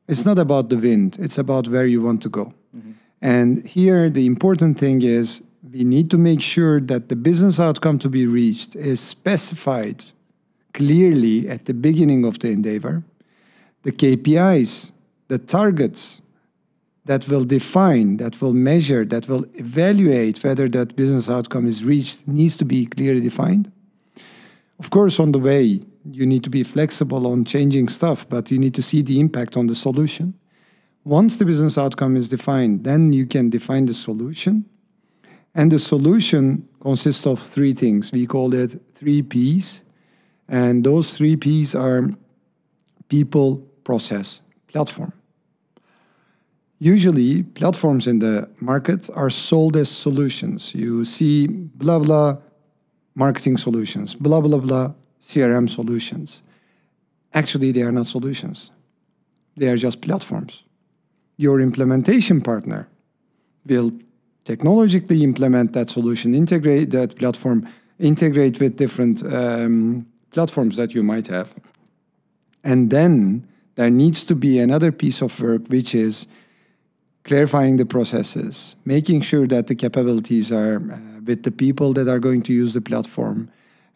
It's 0.09 0.27
not 0.27 0.39
about 0.39 0.69
the 0.69 0.77
wind, 0.77 1.17
it's 1.19 1.39
about 1.39 1.69
where 1.69 1.87
you 1.87 2.03
want 2.03 2.23
to 2.23 2.29
go. 2.29 2.53
Mm-hmm. 2.77 2.93
And 3.21 3.67
here, 3.67 4.11
the 4.11 4.27
important 4.27 4.79
thing 4.79 5.03
is 5.03 5.43
we 5.73 5.85
need 5.85 6.11
to 6.11 6.19
make 6.19 6.43
sure 6.43 6.81
that 6.81 7.09
the 7.09 7.17
business 7.17 7.61
outcome 7.61 7.99
to 8.01 8.09
be 8.09 8.27
reached 8.27 8.75
is 8.75 9.01
specified 9.01 10.05
clearly 10.75 11.49
at 11.49 11.67
the 11.67 11.75
beginning 11.75 12.25
of 12.25 12.39
the 12.41 12.51
endeavor. 12.51 13.05
The 13.83 13.93
KPIs, 13.93 14.93
the 15.29 15.39
targets 15.39 16.22
that 17.13 17.29
will 17.29 17.45
define, 17.45 18.17
that 18.17 18.41
will 18.41 18.55
measure, 18.55 19.05
that 19.05 19.29
will 19.29 19.45
evaluate 19.57 20.43
whether 20.43 20.67
that 20.67 20.97
business 20.97 21.29
outcome 21.29 21.67
is 21.67 21.85
reached 21.85 22.27
needs 22.27 22.57
to 22.57 22.65
be 22.65 22.87
clearly 22.87 23.21
defined. 23.21 23.71
Of 24.79 24.89
course, 24.89 25.21
on 25.21 25.33
the 25.33 25.39
way, 25.39 25.83
you 26.11 26.25
need 26.25 26.43
to 26.45 26.49
be 26.49 26.63
flexible 26.63 27.27
on 27.27 27.45
changing 27.45 27.89
stuff, 27.89 28.27
but 28.27 28.51
you 28.51 28.59
need 28.59 28.75
to 28.77 28.83
see 28.83 29.03
the 29.03 29.21
impact 29.21 29.59
on 29.59 29.67
the 29.67 29.75
solution. 29.75 30.33
Once 31.05 31.37
the 31.37 31.45
business 31.45 31.77
outcome 31.77 32.17
is 32.17 32.31
defined, 32.31 32.85
then 32.85 33.13
you 33.13 33.27
can 33.27 33.51
define 33.51 33.85
the 33.85 33.95
solution. 33.95 34.65
And 35.55 35.71
the 35.71 35.79
solution 35.79 36.67
consists 36.81 37.27
of 37.27 37.39
three 37.41 37.75
things. 37.75 38.11
We 38.11 38.27
call 38.27 38.55
it 38.55 38.81
three 38.95 39.21
P's. 39.21 39.83
And 40.49 40.83
those 40.83 41.15
three 41.19 41.37
P's 41.37 41.75
are 41.75 42.09
people, 43.11 43.59
process, 43.85 44.41
platform. 44.67 45.13
Usually, 46.85 47.45
platforms 47.45 48.09
in 48.09 48.19
the 48.19 48.49
market 48.59 49.09
are 49.15 49.31
sold 49.31 49.77
as 49.77 49.89
solutions. 49.89 50.75
You 50.75 51.05
see 51.05 51.47
blah 51.47 52.01
blah 52.01 52.39
marketing 53.15 53.57
solutions, 53.57 54.17
blah 54.17 54.41
blah 54.41 54.59
blah 54.59 54.95
CRM 55.21 55.71
solutions. 55.71 56.43
Actually, 57.33 57.71
they 57.71 57.83
are 57.83 57.93
not 57.93 58.07
solutions. 58.07 58.73
They 59.57 59.69
are 59.69 59.77
just 59.77 60.03
platforms. 60.03 60.65
Your 61.37 61.61
implementation 61.61 62.41
partner 62.41 62.89
will 63.65 63.93
technologically 64.43 65.23
implement 65.23 65.75
that 65.75 65.89
solution, 65.89 66.35
integrate 66.35 66.91
that 66.91 67.17
platform, 67.17 67.65
integrate 68.01 68.59
with 68.59 68.77
different 68.77 69.23
um, 69.33 70.05
platforms 70.33 70.77
that 70.79 70.95
you 70.97 71.05
might 71.05 71.29
have. 71.29 71.55
And 72.65 72.91
then 72.91 73.47
there 73.77 73.91
needs 73.91 74.25
to 74.25 74.35
be 74.35 74.59
another 74.59 74.91
piece 74.91 75.23
of 75.23 75.41
work, 75.41 75.69
which 75.69 75.95
is 75.95 76.27
clarifying 77.25 77.77
the 77.77 77.87
processes, 77.87 78.77
making 78.85 79.21
sure 79.21 79.47
that 79.47 79.67
the 79.67 79.75
capabilities 79.75 80.51
are 80.51 80.77
uh, 80.77 80.99
with 81.25 81.43
the 81.45 81.51
people 81.51 81.93
that 81.93 82.09
are 82.09 82.19
going 82.19 82.43
to 82.43 82.53
use 82.53 82.75
the 82.75 82.81
platform. 82.81 83.49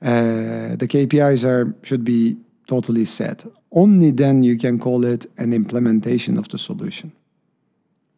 Uh, 0.02 0.76
the 0.76 0.86
KPIs 0.88 1.44
are 1.44 1.74
should 1.82 2.04
be 2.04 2.36
totally 2.66 3.04
set. 3.04 3.46
Only 3.72 4.10
then 4.10 4.42
you 4.42 4.56
can 4.56 4.78
call 4.78 5.04
it 5.04 5.26
an 5.38 5.52
implementation 5.52 6.38
of 6.38 6.48
the 6.48 6.58
solution. 6.58 7.12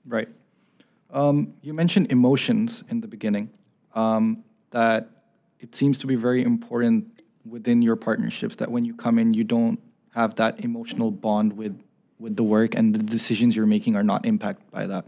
Right. 0.07 0.29
Um, 1.11 1.55
you 1.63 1.73
mentioned 1.75 2.13
emotions 2.13 2.85
in 2.89 3.01
the 3.01 3.09
beginning. 3.09 3.51
Um, 3.95 4.45
that 4.71 5.09
it 5.61 5.75
seems 5.75 5.99
to 5.99 6.07
be 6.07 6.15
very 6.15 6.43
important 6.43 7.23
within 7.45 7.83
your 7.83 7.97
partnerships 7.97 8.57
that 8.57 8.71
when 8.71 8.85
you 8.85 8.95
come 8.95 9.19
in, 9.19 9.35
you 9.35 9.45
don't 9.45 9.81
have 10.15 10.35
that 10.37 10.61
emotional 10.65 11.11
bond 11.11 11.55
with 11.55 11.81
with 12.19 12.37
the 12.37 12.43
work, 12.43 12.75
and 12.75 12.95
the 12.95 12.99
decisions 12.99 13.57
you're 13.57 13.67
making 13.67 13.97
are 13.97 14.03
not 14.03 14.27
impacted 14.27 14.71
by 14.71 14.87
that. 14.87 15.05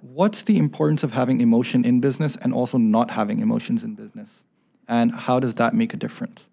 What's 0.00 0.42
the 0.42 0.58
importance 0.58 1.02
of 1.02 1.12
having 1.12 1.40
emotion 1.40 1.84
in 1.84 2.00
business 2.00 2.36
and 2.36 2.52
also 2.52 2.78
not 2.78 3.12
having 3.12 3.40
emotions 3.40 3.84
in 3.84 3.94
business, 3.94 4.44
and 4.86 5.12
how 5.12 5.40
does 5.40 5.54
that 5.54 5.74
make 5.74 5.94
a 5.94 5.96
difference? 5.96 6.48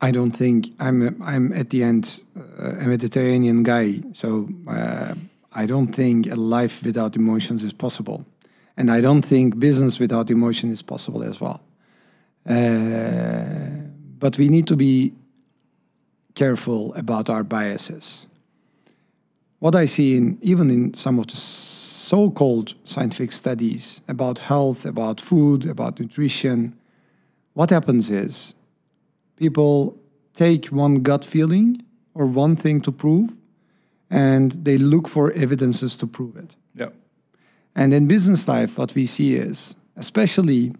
I 0.00 0.12
don't 0.12 0.30
think 0.30 0.72
I'm. 0.78 1.22
I'm 1.22 1.52
at 1.52 1.70
the 1.70 1.82
end 1.82 2.22
uh, 2.36 2.84
a 2.84 2.88
Mediterranean 2.88 3.62
guy, 3.62 4.00
so 4.14 4.48
uh, 4.66 5.14
I 5.52 5.66
don't 5.66 5.88
think 5.88 6.26
a 6.26 6.36
life 6.36 6.82
without 6.82 7.16
emotions 7.16 7.64
is 7.64 7.72
possible, 7.72 8.24
and 8.76 8.90
I 8.90 9.00
don't 9.00 9.22
think 9.22 9.58
business 9.58 10.00
without 10.00 10.30
emotion 10.30 10.70
is 10.70 10.80
possible 10.82 11.22
as 11.22 11.40
well. 11.40 11.60
Uh, 12.48 13.90
but 14.18 14.38
we 14.38 14.48
need 14.48 14.66
to 14.68 14.76
be 14.76 15.12
careful 16.40 16.94
about 16.94 17.28
our 17.28 17.44
biases. 17.44 18.26
What 19.58 19.74
I 19.74 19.86
see 19.86 20.16
in 20.16 20.38
even 20.40 20.70
in 20.70 20.94
some 20.94 21.18
of 21.20 21.26
the 21.26 21.36
so-called 21.36 22.68
scientific 22.84 23.32
studies 23.32 24.00
about 24.08 24.38
health, 24.38 24.86
about 24.86 25.20
food, 25.20 25.66
about 25.66 26.00
nutrition, 26.00 26.58
what 27.52 27.70
happens 27.70 28.10
is 28.10 28.54
people 29.36 29.98
take 30.32 30.64
one 30.84 31.02
gut 31.02 31.24
feeling 31.26 31.82
or 32.14 32.24
one 32.44 32.56
thing 32.56 32.80
to 32.80 32.92
prove 32.92 33.30
and 34.08 34.52
they 34.64 34.78
look 34.78 35.08
for 35.08 35.30
evidences 35.32 35.94
to 35.96 36.06
prove 36.06 36.36
it. 36.36 36.56
Yeah. 36.74 36.90
And 37.74 37.92
in 37.92 38.08
business 38.08 38.48
life, 38.48 38.78
what 38.78 38.94
we 38.94 39.06
see 39.06 39.34
is, 39.34 39.76
especially, 39.96 40.72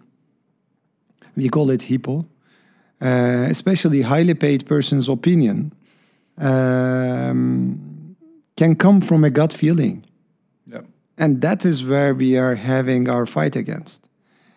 we 1.35 1.49
call 1.49 1.69
it 1.69 1.81
HIPPO, 1.81 2.25
uh, 3.01 3.47
especially 3.49 4.01
highly 4.01 4.33
paid 4.33 4.65
person's 4.65 5.09
opinion, 5.09 5.73
um, 6.37 8.15
can 8.55 8.75
come 8.75 9.01
from 9.01 9.23
a 9.23 9.29
gut 9.29 9.53
feeling. 9.53 10.03
Yeah. 10.67 10.81
And 11.17 11.41
that 11.41 11.65
is 11.65 11.83
where 11.83 12.13
we 12.13 12.37
are 12.37 12.55
having 12.55 13.09
our 13.09 13.25
fight 13.25 13.55
against. 13.55 14.07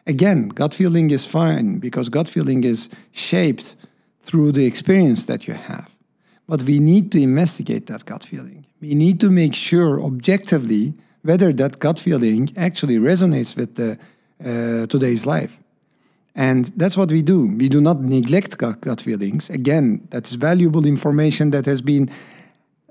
Again, 0.07 0.49
gut 0.49 0.75
feeling 0.75 1.11
is 1.11 1.27
fine 1.27 1.79
because 1.79 2.11
gut 2.11 2.29
feeling 2.29 2.65
is 2.65 2.91
shaped 3.13 3.77
through 4.21 4.53
the 4.53 4.67
experience 4.67 5.27
that 5.27 5.49
you 5.49 5.55
have. 5.55 5.95
But 6.47 6.63
we 6.65 6.79
need 6.79 7.11
to 7.13 7.23
investigate 7.23 7.87
that 7.87 8.05
gut 8.05 8.25
feeling. 8.25 8.67
We 8.81 8.95
need 8.95 9.21
to 9.21 9.31
make 9.31 9.55
sure 9.55 10.03
objectively 10.03 10.93
whether 11.23 11.53
that 11.55 11.79
gut 11.79 11.99
feeling 11.99 12.51
actually 12.57 12.99
resonates 12.99 13.57
with 13.57 13.77
the, 13.77 13.99
uh, 14.45 14.87
today's 14.87 15.25
life. 15.25 15.59
And 16.35 16.65
that's 16.77 16.97
what 16.97 17.13
we 17.13 17.23
do. 17.23 17.47
We 17.47 17.69
do 17.69 17.81
not 17.81 18.01
neglect 18.01 18.59
gut, 18.59 18.81
gut 18.81 19.01
feelings. 19.01 19.51
Again, 19.51 20.07
that's 20.11 20.33
valuable 20.33 20.85
information 20.85 21.51
that 21.51 21.67
has 21.67 21.81
been 21.81 22.11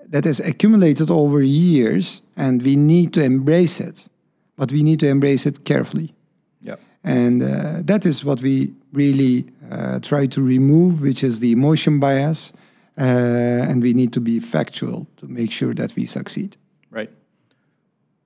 that 0.08 0.26
has 0.26 0.40
accumulated 0.40 1.10
over 1.10 1.42
years, 1.42 2.22
and 2.38 2.62
we 2.62 2.76
need 2.76 3.14
to 3.14 3.24
embrace 3.24 3.80
it. 3.80 4.08
But 4.56 4.72
we 4.72 4.84
need 4.84 5.00
to 5.00 5.08
embrace 5.08 5.48
it 5.48 5.66
carefully. 5.66 6.14
Yeah. 6.62 6.76
And 7.04 7.42
uh, 7.42 7.82
that 7.86 8.06
is 8.06 8.24
what 8.24 8.42
we 8.42 8.74
really 8.92 9.46
uh, 9.72 10.00
try 10.00 10.28
to 10.28 10.42
remove, 10.42 11.02
which 11.02 11.24
is 11.24 11.40
the 11.40 11.52
emotion 11.52 12.00
bias. 12.00 12.54
Uh, 12.96 13.02
and 13.02 13.82
we 13.82 13.94
need 13.94 14.14
to 14.14 14.22
be 14.22 14.40
factual 14.40 15.08
to 15.18 15.28
make 15.28 15.52
sure 15.52 15.74
that 15.74 15.96
we 15.96 16.06
succeed. 16.06 16.58
Right. 16.92 17.10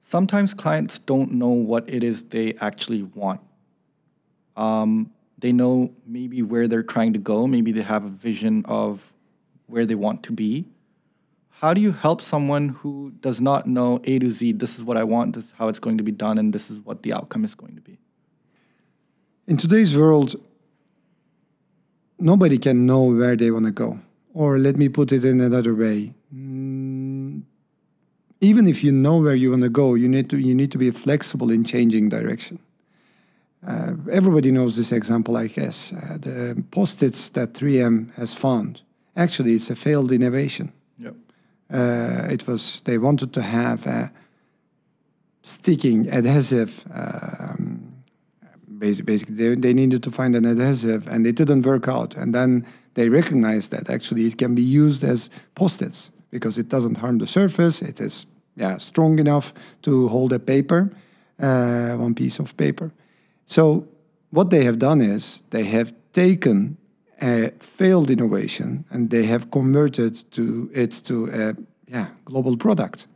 Sometimes 0.02 0.54
clients 0.54 1.00
don't 1.00 1.32
know 1.32 1.48
what 1.48 1.90
it 1.90 2.04
is 2.04 2.24
they 2.24 2.54
actually 2.60 3.04
want. 3.04 3.40
Um, 4.58 5.12
they 5.38 5.52
know 5.52 5.94
maybe 6.06 6.42
where 6.42 6.68
they're 6.68 6.84
trying 6.84 7.14
to 7.14 7.20
go. 7.20 7.48
Maybe 7.48 7.72
they 7.72 7.84
have 7.84 8.04
a 8.04 8.10
vision 8.10 8.66
of 8.66 9.14
where 9.68 9.86
they 9.86 9.96
want 9.96 10.24
to 10.24 10.34
be. 10.34 10.66
How 11.50 11.74
do 11.74 11.82
you 11.82 11.92
help 11.92 12.22
someone 12.22 12.70
who 12.70 13.12
does 13.20 13.42
not 13.42 13.66
know 13.66 14.00
A 14.04 14.20
to 14.20 14.30
Z, 14.30 14.54
this 14.54 14.78
is 14.78 14.84
what 14.84 14.98
I 14.98 15.04
want, 15.04 15.36
this 15.36 15.46
is 15.46 15.52
how 15.54 15.70
it's 15.70 15.80
going 15.80 15.98
to 15.98 16.04
be 16.04 16.12
done, 16.12 16.38
and 16.38 16.54
this 16.54 16.70
is 16.70 16.80
what 16.82 17.04
the 17.04 17.14
outcome 17.14 17.44
is 17.44 17.56
going 17.56 17.76
to 17.76 17.82
be? 17.82 17.98
In 19.48 19.58
today's 19.58 19.98
world, 19.98 20.36
nobody 22.20 22.58
can 22.58 22.86
know 22.86 23.04
where 23.06 23.36
they 23.36 23.50
want 23.50 23.66
to 23.66 23.72
go. 23.72 24.00
Or 24.34 24.60
let 24.60 24.78
me 24.78 24.88
put 24.88 25.12
it 25.12 25.26
in 25.26 25.42
another 25.42 25.74
way. 25.74 26.14
Mm, 26.34 27.42
even 28.40 28.68
if 28.68 28.84
you 28.84 28.92
know 28.92 29.20
where 29.20 29.34
you 29.34 29.50
want 29.50 29.64
to 29.64 29.70
go, 29.70 29.96
you 29.96 30.08
need 30.08 30.30
to 30.30 30.38
you 30.38 30.54
need 30.54 30.72
to 30.74 30.78
be 30.78 30.92
flexible 30.92 31.50
in 31.50 31.64
changing 31.64 32.10
direction. 32.10 32.60
Uh, 33.66 33.94
everybody 34.12 34.52
knows 34.52 34.76
this 34.76 34.92
example, 34.92 35.36
I 35.38 35.48
guess. 35.48 35.94
Uh, 35.94 36.18
the 36.20 36.64
post-its 36.72 37.30
that 37.30 37.54
3M 37.54 38.14
has 38.16 38.36
found. 38.36 38.82
Actually, 39.16 39.54
it's 39.54 39.70
a 39.70 39.76
failed 39.76 40.12
innovation. 40.12 40.72
Yep. 41.00 41.16
Uh, 41.72 42.28
it 42.30 42.48
was 42.48 42.82
they 42.82 42.98
wanted 42.98 43.34
to 43.34 43.42
have 43.42 43.86
a 43.88 44.12
sticking 45.42 46.08
adhesive. 46.10 46.86
Um, 46.94 48.04
basically, 48.78 49.36
they, 49.36 49.56
they 49.56 49.74
needed 49.74 50.04
to 50.04 50.12
find 50.12 50.36
an 50.36 50.46
adhesive, 50.46 51.08
and 51.08 51.26
it 51.26 51.36
didn't 51.36 51.66
work 51.66 51.88
out. 51.88 52.16
And 52.16 52.34
then 52.34 52.66
they 52.94 53.10
recognized 53.10 53.72
that 53.72 53.90
actually 53.90 54.28
it 54.28 54.38
can 54.38 54.56
be 54.56 54.62
used 54.62 55.04
as 55.04 55.30
post-its 55.56 56.12
because 56.30 56.58
it 56.58 56.70
doesn't 56.70 56.98
harm 56.98 57.18
the 57.18 57.28
surface. 57.28 57.82
It 57.82 58.00
is 58.00 58.28
yeah 58.56 58.78
strong 58.78 59.20
enough 59.20 59.54
to 59.82 60.08
hold 60.08 60.34
a 60.34 60.40
paper, 60.40 60.92
uh, 61.40 61.96
one 61.96 62.14
piece 62.14 62.40
of 62.40 62.56
paper. 62.56 62.92
So 63.48 63.88
what 64.30 64.52
they 64.52 64.64
have 64.66 64.78
done 64.78 65.02
is 65.02 65.42
they 65.50 65.64
have 65.64 65.94
taken 66.12 66.78
a 67.22 67.50
failed 67.60 68.12
innovation 68.12 68.86
and 68.92 69.10
they 69.10 69.26
have 69.26 69.50
converted 69.50 70.16
to 70.32 70.70
it 70.74 70.92
to 71.06 71.30
a 71.34 71.56
yeah, 71.88 72.08
global 72.26 72.58
product. 72.58 73.08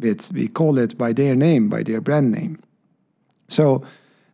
It's, 0.00 0.32
we 0.32 0.48
call 0.48 0.78
it 0.78 0.98
by 0.98 1.12
their 1.12 1.36
name, 1.36 1.68
by 1.68 1.84
their 1.84 2.00
brand 2.00 2.32
name. 2.32 2.58
So 3.48 3.84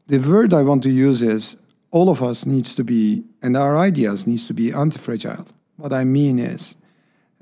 the 0.07 0.19
word 0.19 0.55
I 0.55 0.63
want 0.63 0.83
to 0.85 0.91
use 0.91 1.21
is 1.21 1.59
all 1.91 2.09
of 2.09 2.23
us 2.23 2.47
needs 2.47 2.75
to 2.77 2.85
be, 2.85 3.25
and 3.43 3.57
our 3.57 3.77
ideas 3.77 4.27
needs 4.27 4.47
to 4.47 4.55
be 4.55 4.73
anti-fragile. 4.73 5.47
What 5.77 5.93
I 5.93 6.05
mean 6.05 6.39
is, 6.39 6.77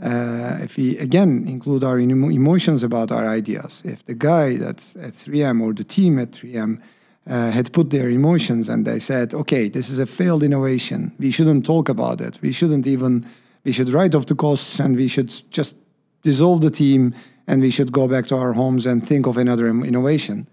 uh, 0.02 0.59
if 0.61 0.76
we 0.76 0.99
again 0.99 1.45
include 1.47 1.85
our 1.85 1.99
emotions 1.99 2.83
about 2.83 3.11
our 3.12 3.26
ideas, 3.26 3.83
if 3.85 4.05
the 4.05 4.14
guy 4.14 4.57
that's 4.57 4.97
at 4.97 5.14
3M 5.14 5.62
or 5.62 5.73
the 5.73 5.85
team 5.85 6.19
at 6.19 6.33
3M 6.33 6.83
uh, 7.28 7.50
had 7.50 7.73
put 7.73 7.90
their 7.90 8.09
emotions 8.09 8.68
and 8.68 8.87
they 8.87 8.99
said, 8.99 9.35
okay, 9.35 9.68
this 9.68 9.90
is 9.90 9.99
a 9.99 10.06
failed 10.06 10.42
innovation. 10.42 11.12
We 11.18 11.30
shouldn't 11.30 11.66
talk 11.66 11.88
about 11.88 12.21
it. 12.21 12.38
We 12.40 12.52
shouldn't 12.52 12.87
even, 12.87 13.26
we 13.64 13.73
should 13.73 13.90
write 13.90 14.14
off 14.14 14.26
the 14.26 14.35
costs 14.35 14.78
and 14.78 14.97
we 14.97 15.09
should 15.09 15.33
just 15.50 15.76
dissolve 16.23 16.61
the 16.61 16.71
team 16.71 17.14
and 17.47 17.62
we 17.62 17.71
should 17.71 17.92
go 17.92 18.09
back 18.09 18.26
to 18.26 18.37
our 18.37 18.52
homes 18.52 18.87
and 18.87 19.06
think 19.06 19.26
of 19.26 19.37
another 19.37 19.68
innovation. 19.68 20.49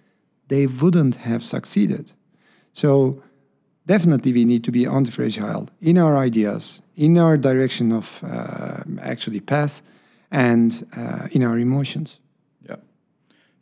They 0.47 0.67
wouldn't 0.67 1.17
have 1.17 1.43
succeeded. 1.43 2.13
So 2.73 3.21
definitely 3.85 4.33
we 4.33 4.45
need 4.45 4.63
to 4.63 4.71
be 4.71 4.85
anti-fragile 4.85 5.69
in 5.81 5.97
our 5.97 6.17
ideas, 6.17 6.81
in 6.95 7.17
our 7.17 7.37
direction 7.37 7.91
of 7.91 8.23
uh, 8.23 8.83
actually 9.01 9.39
path, 9.39 9.81
and 10.31 10.83
uh, 10.97 11.27
in 11.31 11.43
our 11.43 11.59
emotions. 11.59 12.19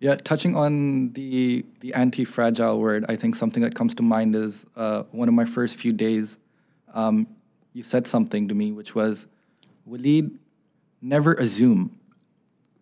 Yeah, 0.02 0.16
touching 0.16 0.56
on 0.56 1.14
the 1.14 1.64
the 1.82 1.94
anti-fragile 1.94 2.80
word, 2.80 3.06
I 3.08 3.16
think 3.16 3.36
something 3.36 3.62
that 3.62 3.76
comes 3.76 3.94
to 3.96 4.04
mind 4.04 4.36
is 4.36 4.66
uh, 4.76 5.04
one 5.12 5.28
of 5.28 5.36
my 5.36 5.46
first 5.46 5.78
few 5.78 5.94
days. 5.94 6.40
Um, 6.92 7.28
you 7.74 7.84
said 7.84 8.08
something 8.08 8.48
to 8.48 8.56
me, 8.56 8.72
which 8.72 8.96
was, 8.96 9.28
"Walid, 9.86 10.32
never 11.04 11.34
assume. 11.36 11.96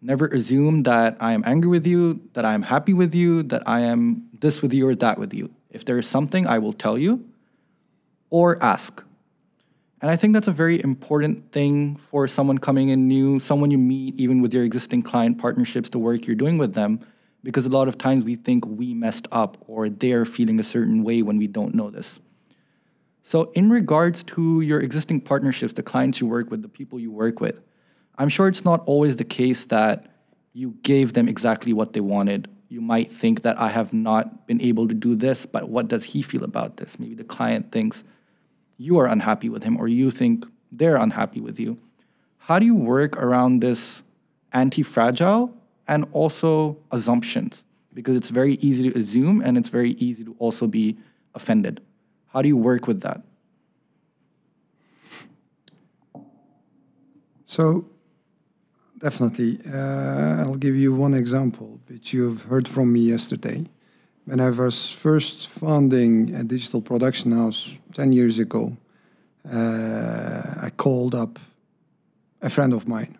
Never 0.02 0.28
assume 0.28 0.84
that 0.84 1.18
I 1.20 1.34
am 1.34 1.44
angry 1.46 1.70
with 1.70 1.86
you, 1.86 2.22
that 2.36 2.46
I 2.46 2.54
am 2.54 2.62
happy 2.62 2.94
with 2.94 3.14
you, 3.14 3.44
that 3.52 3.68
I 3.68 3.82
am 3.82 4.30
this 4.40 4.62
with 4.62 4.74
you 4.74 4.88
or 4.88 4.96
that 4.96 5.20
with 5.20 5.34
you. 5.34 5.52
If 5.72 5.84
there 5.84 5.98
is 5.98 6.08
something, 6.08 6.48
I 6.48 6.58
will 6.58 6.72
tell 6.72 6.98
you 6.98 7.26
or 8.30 8.64
ask. 8.64 9.04
And 10.02 10.10
I 10.10 10.16
think 10.16 10.34
that's 10.34 10.48
a 10.48 10.54
very 10.54 10.82
important 10.82 11.52
thing 11.52 11.98
for 11.98 12.28
someone 12.28 12.58
coming 12.58 12.90
in 12.90 13.08
new, 13.08 13.38
someone 13.38 13.70
you 13.70 13.78
meet, 13.78 14.16
even 14.16 14.42
with 14.42 14.54
your 14.54 14.64
existing 14.64 15.02
client 15.02 15.38
partnerships, 15.38 15.90
the 15.90 16.00
work 16.00 16.26
you're 16.26 16.38
doing 16.38 16.58
with 16.58 16.74
them, 16.74 17.02
because 17.44 17.66
a 17.66 17.70
lot 17.70 17.88
of 17.88 17.98
times 17.98 18.24
we 18.24 18.36
think 18.36 18.66
we 18.66 18.94
messed 18.94 19.28
up 19.32 19.58
or 19.68 19.90
they're 19.90 20.26
feeling 20.26 20.60
a 20.60 20.64
certain 20.64 21.04
way 21.04 21.22
when 21.22 21.38
we 21.38 21.48
don't 21.48 21.76
know 21.76 21.90
this. 21.90 22.22
So, 23.22 23.52
in 23.54 23.70
regards 23.70 24.24
to 24.24 24.62
your 24.62 24.80
existing 24.80 25.22
partnerships, 25.22 25.74
the 25.74 25.84
clients 25.84 26.22
you 26.22 26.28
work 26.28 26.50
with, 26.50 26.62
the 26.62 26.70
people 26.70 27.00
you 27.00 27.12
work 27.12 27.42
with, 27.42 27.64
I'm 28.18 28.30
sure 28.30 28.48
it's 28.48 28.66
not 28.66 28.82
always 28.86 29.18
the 29.18 29.26
case 29.26 29.66
that 29.66 30.10
you 30.54 30.78
gave 30.84 31.14
them 31.14 31.28
exactly 31.28 31.74
what 31.74 31.94
they 31.94 32.00
wanted. 32.00 32.50
You 32.70 32.82
might 32.82 33.12
think 33.12 33.42
that 33.42 33.60
I 33.60 33.70
have 33.70 33.94
not 33.94 34.48
been 34.48 34.62
able 34.62 34.88
to 34.88 34.94
do 34.94 35.16
this, 35.16 35.46
but 35.46 35.70
what 35.70 35.90
does 35.90 36.06
he 36.06 36.22
feel 36.22 36.44
about 36.44 36.78
this? 36.78 37.00
Maybe 37.00 37.16
the 37.16 37.24
client 37.24 37.72
thinks 37.72 38.04
you 38.80 38.98
are 38.98 39.06
unhappy 39.06 39.50
with 39.50 39.64
him 39.64 39.78
or 39.78 39.88
you 39.88 40.10
think 40.10 40.46
they're 40.72 40.96
unhappy 40.96 41.42
with 41.42 41.60
you. 41.60 41.78
How 42.38 42.58
do 42.58 42.66
you 42.66 42.76
work 42.76 43.22
around 43.22 43.60
this 43.60 44.02
anti 44.54 44.82
fragile 44.82 45.54
and 45.88 46.08
also 46.14 46.78
assumptions? 46.92 47.66
Because 47.94 48.16
it's 48.16 48.30
very 48.30 48.54
easy 48.54 48.90
to 48.90 48.98
assume 48.98 49.42
and 49.42 49.58
it's 49.58 49.70
very 49.70 49.92
easy 49.92 50.24
to 50.24 50.36
also 50.40 50.66
be 50.66 50.98
offended. 51.36 51.82
How 52.34 52.42
do 52.42 52.48
you 52.48 52.58
work 52.58 52.88
with 52.88 53.02
that? 53.02 53.22
So, 57.44 57.90
definitely, 59.00 59.60
uh, 59.68 60.44
I'll 60.44 60.56
give 60.56 60.76
you 60.76 60.94
one 60.94 61.14
example 61.14 61.80
which 61.88 62.14
you've 62.14 62.44
heard 62.44 62.68
from 62.68 62.94
me 62.94 63.02
yesterday. 63.02 63.66
When 64.26 64.40
I 64.40 64.50
was 64.50 64.94
first 64.94 65.48
founding 65.48 66.36
a 66.36 66.44
digital 66.44 66.82
production 66.82 67.32
house 67.32 67.80
10 67.94 68.14
years 68.14 68.40
ago, 68.40 68.78
uh, 69.52 70.42
I 70.62 70.70
called 70.78 71.16
up 71.16 71.40
a 72.42 72.50
friend 72.50 72.74
of 72.74 72.88
mine. 72.88 73.18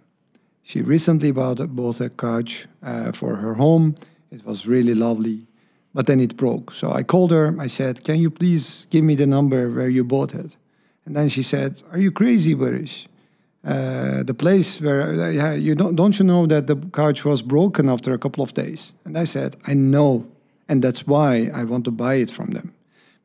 She 0.62 0.82
recently 0.82 1.32
bought, 1.32 1.58
bought 1.76 2.00
a 2.02 2.10
couch 2.10 2.68
uh, 2.84 3.12
for 3.12 3.36
her 3.36 3.56
home. 3.56 3.96
It 4.32 4.46
was 4.46 4.68
really 4.68 4.94
lovely 4.94 5.48
but 5.94 6.06
then 6.06 6.20
it 6.20 6.38
broke. 6.38 6.72
So 6.72 6.92
I 6.92 7.04
called 7.04 7.32
her. 7.32 7.56
I 7.60 7.68
said, 7.68 8.04
"Can 8.04 8.20
you 8.20 8.30
please 8.30 8.88
give 8.90 9.04
me 9.04 9.16
the 9.16 9.26
number 9.26 9.70
where 9.70 9.90
you 9.90 10.04
bought 10.04 10.34
it?" 10.34 10.58
And 11.06 11.16
then 11.16 11.30
she 11.30 11.44
said, 11.44 11.84
"Are 11.92 12.00
you 12.00 12.12
crazy, 12.12 12.56
Barish? 12.56 13.08
Uh, 13.64 14.24
the 14.24 14.34
place 14.34 14.82
where 14.82 15.02
uh, 15.02 15.56
you 15.56 15.76
don't 15.76 15.96
don't 15.96 16.18
you 16.20 16.26
know 16.26 16.48
that 16.48 16.68
the 16.68 16.76
couch 16.92 17.26
was 17.26 17.42
broken 17.42 17.90
after 17.90 18.14
a 18.14 18.18
couple 18.18 18.44
of 18.44 18.54
days?" 18.54 18.94
And 19.06 19.18
I 19.18 19.26
said, 19.26 19.56
"I 19.68 19.74
know, 19.74 20.26
and 20.70 20.82
that's 20.82 21.06
why 21.06 21.50
I 21.54 21.66
want 21.66 21.84
to 21.86 21.92
buy 21.92 22.22
it 22.22 22.32
from 22.32 22.52
them, 22.52 22.74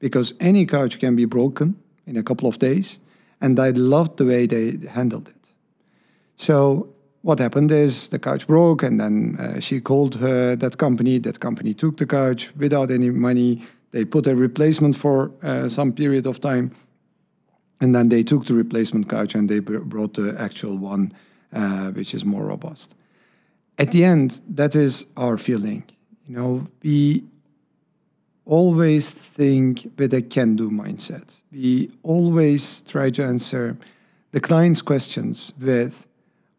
because 0.01 0.35
any 0.41 0.67
couch 0.67 0.99
can 0.99 1.15
be 1.15 1.27
broken 1.27 1.77
in 2.07 2.17
a 2.17 2.23
couple 2.23 2.49
of 2.49 2.59
days, 2.59 3.01
and 3.41 3.59
I 3.61 3.71
loved 3.71 4.17
the 4.17 4.25
way 4.25 4.47
they 4.47 4.79
handled 4.89 5.29
it." 5.29 5.49
So 6.37 6.89
what 7.23 7.39
happened 7.39 7.71
is 7.71 8.09
the 8.09 8.19
couch 8.19 8.47
broke, 8.47 8.83
and 8.83 8.99
then 8.99 9.37
uh, 9.39 9.61
she 9.61 9.81
called 9.81 10.17
her, 10.17 10.57
that 10.57 10.77
company. 10.77 11.21
That 11.21 11.39
company 11.39 11.75
took 11.75 11.97
the 11.97 12.07
couch 12.07 12.53
without 12.57 12.91
any 12.91 13.11
money. 13.11 13.63
They 13.91 14.05
put 14.05 14.27
a 14.27 14.35
replacement 14.35 14.97
for 14.97 15.31
uh, 15.43 15.69
some 15.69 15.93
period 15.93 16.27
of 16.27 16.39
time, 16.39 16.71
and 17.81 17.95
then 17.95 18.09
they 18.09 18.25
took 18.25 18.45
the 18.45 18.55
replacement 18.55 19.09
couch 19.09 19.35
and 19.35 19.49
they 19.49 19.61
brought 19.61 20.15
the 20.15 20.35
actual 20.39 20.77
one, 20.77 21.13
uh, 21.53 21.93
which 21.93 22.15
is 22.15 22.25
more 22.25 22.47
robust. 22.47 22.95
At 23.79 23.91
the 23.91 24.05
end, 24.05 24.41
that 24.57 24.75
is 24.75 25.07
our 25.17 25.39
feeling. 25.39 25.85
You 26.27 26.37
know, 26.37 26.67
we 26.83 27.25
always 28.47 29.13
think 29.13 29.91
with 29.99 30.13
a 30.13 30.23
can-do 30.23 30.71
mindset. 30.71 31.43
We 31.51 31.91
always 32.03 32.83
try 32.83 33.11
to 33.11 33.25
answer 33.25 33.77
the 34.33 34.41
client's 34.41 34.83
questions 34.83 35.53
with 35.61 36.07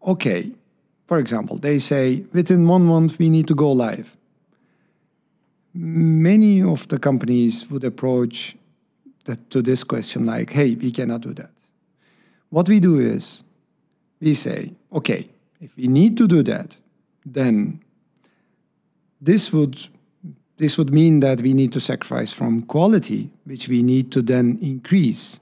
okay, 0.05 0.51
for 1.07 1.19
example, 1.19 1.57
they 1.57 1.79
say 1.79 2.23
within 2.33 2.67
one 2.67 2.85
month 2.85 3.19
we 3.19 3.29
need 3.29 3.47
to 3.47 3.55
go 3.55 3.71
live. 3.71 4.15
Many 5.73 6.61
of 6.61 6.87
the 6.87 6.99
companies 6.99 7.69
would 7.69 7.83
approach 7.83 8.55
that, 9.25 9.49
to 9.49 9.61
this 9.61 9.83
question 9.83 10.25
like, 10.25 10.51
hey, 10.51 10.75
we 10.75 10.91
cannot 10.91 11.21
do 11.21 11.33
that. 11.33 11.51
What 12.49 12.69
we 12.69 12.79
do 12.79 12.99
is 12.99 13.43
we 14.21 14.33
say, 14.33 14.71
okay, 14.93 15.27
if 15.59 15.75
we 15.75 15.87
need 15.87 16.17
to 16.17 16.27
do 16.27 16.43
that, 16.43 16.77
then 17.25 17.81
this 19.19 19.51
would 19.51 19.89
this 20.57 20.77
would 20.77 20.93
mean 20.93 21.19
that 21.19 21.41
we 21.41 21.53
need 21.53 21.73
to 21.73 21.79
sacrifice 21.79 22.33
from 22.33 22.61
quality, 22.63 23.29
which 23.45 23.67
we 23.67 23.83
need 23.83 24.11
to 24.11 24.21
then 24.21 24.57
increase. 24.61 25.39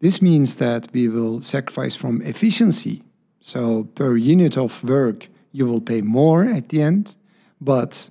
This 0.00 0.22
means 0.22 0.56
that 0.56 0.88
we 0.92 1.08
will 1.08 1.42
sacrifice 1.42 1.96
from 1.96 2.22
efficiency, 2.22 3.02
so 3.40 3.84
per 3.94 4.16
unit 4.16 4.56
of 4.56 4.82
work, 4.84 5.28
you 5.52 5.66
will 5.66 5.80
pay 5.80 6.00
more 6.00 6.44
at 6.44 6.70
the 6.70 6.82
end. 6.82 7.16
But 7.60 8.10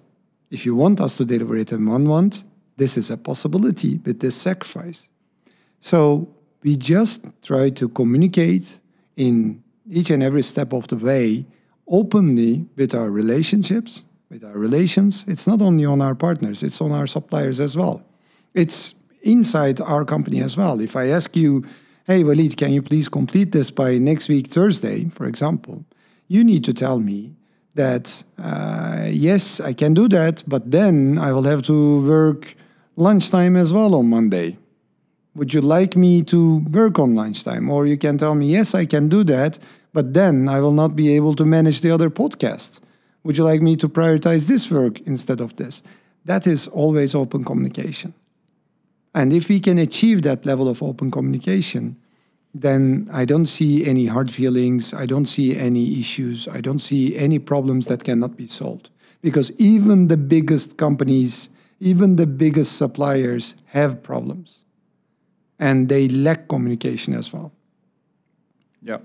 if 0.52 0.66
you 0.66 0.76
want 0.76 1.02
us 1.02 1.18
to 1.18 1.26
deliver 1.26 1.58
it 1.58 1.72
in 1.72 1.86
one 1.86 2.06
month, 2.06 2.44
this 2.78 2.98
is 2.98 3.12
a 3.12 3.18
possibility 3.18 4.00
with 4.06 4.20
this 4.20 4.36
sacrifice. 4.36 5.10
So 5.80 6.28
we 6.64 6.78
just 6.78 7.42
try 7.44 7.70
to 7.72 7.90
communicate 7.90 8.80
in 9.18 9.64
each 9.90 10.10
and 10.10 10.24
every 10.24 10.44
step 10.44 10.74
of 10.74 10.88
the 10.88 10.96
way 10.96 11.46
openly 11.88 12.66
with 12.76 12.96
our 12.96 13.12
relationships, 13.12 14.04
with 14.34 14.44
our 14.44 14.58
relations. 14.58 15.26
It's 15.28 15.46
not 15.46 15.62
only 15.62 15.86
on 15.86 16.02
our 16.02 16.16
partners, 16.16 16.64
it's 16.64 16.82
on 16.82 16.92
our 16.92 17.06
suppliers 17.06 17.60
as 17.60 17.78
well. 17.78 18.04
It's 18.56 18.96
inside 19.22 19.80
our 19.80 20.04
company 20.04 20.42
as 20.42 20.58
well. 20.58 20.82
If 20.82 20.96
I 20.96 21.10
ask 21.10 21.36
you, 21.36 21.64
hey, 22.08 22.24
Walid, 22.24 22.58
can 22.58 22.74
you 22.74 22.82
please 22.82 23.08
complete 23.08 23.52
this 23.52 23.70
by 23.70 24.00
next 24.00 24.30
week, 24.30 24.48
Thursday, 24.48 25.08
for 25.10 25.28
example, 25.28 25.86
you 26.28 26.44
need 26.44 26.64
to 26.64 26.74
tell 26.74 27.00
me 27.00 27.36
that, 27.76 28.24
uh, 28.42 29.06
yes, 29.08 29.62
I 29.62 29.74
can 29.74 29.94
do 29.94 30.08
that, 30.10 30.44
but 30.48 30.72
then 30.72 31.20
I 31.20 31.32
will 31.32 31.44
have 31.44 31.62
to 31.64 32.08
work 32.08 32.56
lunchtime 32.96 33.56
as 33.56 33.72
well 33.72 33.94
on 33.94 34.10
Monday. 34.10 34.58
Would 35.36 35.54
you 35.54 35.62
like 35.62 35.96
me 35.96 36.24
to 36.24 36.60
work 36.72 36.98
on 36.98 37.14
lunchtime? 37.14 37.70
Or 37.70 37.86
you 37.86 37.98
can 37.98 38.18
tell 38.18 38.34
me, 38.34 38.48
yes, 38.48 38.74
I 38.74 38.86
can 38.86 39.10
do 39.10 39.24
that, 39.26 39.60
but 39.94 40.16
then 40.16 40.50
I 40.50 40.60
will 40.60 40.74
not 40.74 40.96
be 40.96 41.16
able 41.16 41.36
to 41.36 41.46
manage 41.46 41.82
the 41.82 41.92
other 41.92 42.10
podcast. 42.10 42.80
Would 43.24 43.38
you 43.38 43.44
like 43.44 43.62
me 43.62 43.76
to 43.78 43.88
prioritize 43.88 44.48
this 44.48 44.70
work 44.70 45.00
instead 45.02 45.40
of 45.40 45.56
this? 45.56 45.82
That 46.26 46.46
is 46.48 46.68
always 46.68 47.16
open 47.16 47.44
communication. 47.44 48.14
And 49.16 49.32
if 49.32 49.50
we 49.50 49.60
can 49.60 49.78
achieve 49.78 50.24
that 50.24 50.46
level 50.46 50.68
of 50.68 50.82
open 50.82 51.12
communication, 51.12 51.98
then 52.54 53.10
I 53.12 53.26
don't 53.26 53.46
see 53.46 53.86
any 53.86 54.08
hard 54.08 54.32
feelings. 54.32 54.94
I 54.94 55.06
don't 55.06 55.26
see 55.26 55.58
any 55.58 56.00
issues. 56.00 56.48
I 56.48 56.62
don't 56.62 56.80
see 56.80 57.16
any 57.18 57.40
problems 57.40 57.88
that 57.88 58.04
cannot 58.04 58.38
be 58.38 58.48
solved. 58.48 58.90
Because 59.22 59.52
even 59.60 60.08
the 60.08 60.18
biggest 60.18 60.78
companies, 60.78 61.50
even 61.80 62.18
the 62.18 62.28
biggest 62.28 62.78
suppliers 62.78 63.56
have 63.68 64.04
problems. 64.04 64.66
And 65.60 65.88
they 65.90 66.10
lack 66.10 66.48
communication 66.48 67.14
as 67.14 67.32
well. 67.32 67.52
Yeah. 68.82 69.00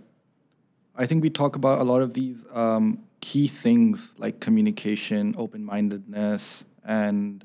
I 0.96 1.07
think 1.07 1.22
we 1.22 1.31
talk 1.31 1.54
about 1.54 1.81
a 1.81 1.85
lot 1.85 2.02
of 2.02 2.14
these 2.14 2.44
um, 2.52 2.98
key 3.20 3.48
things 3.48 4.14
like 4.18 4.40
communication, 4.40 5.35
open 5.37 5.64
mindedness, 5.64 6.64
and 6.85 7.44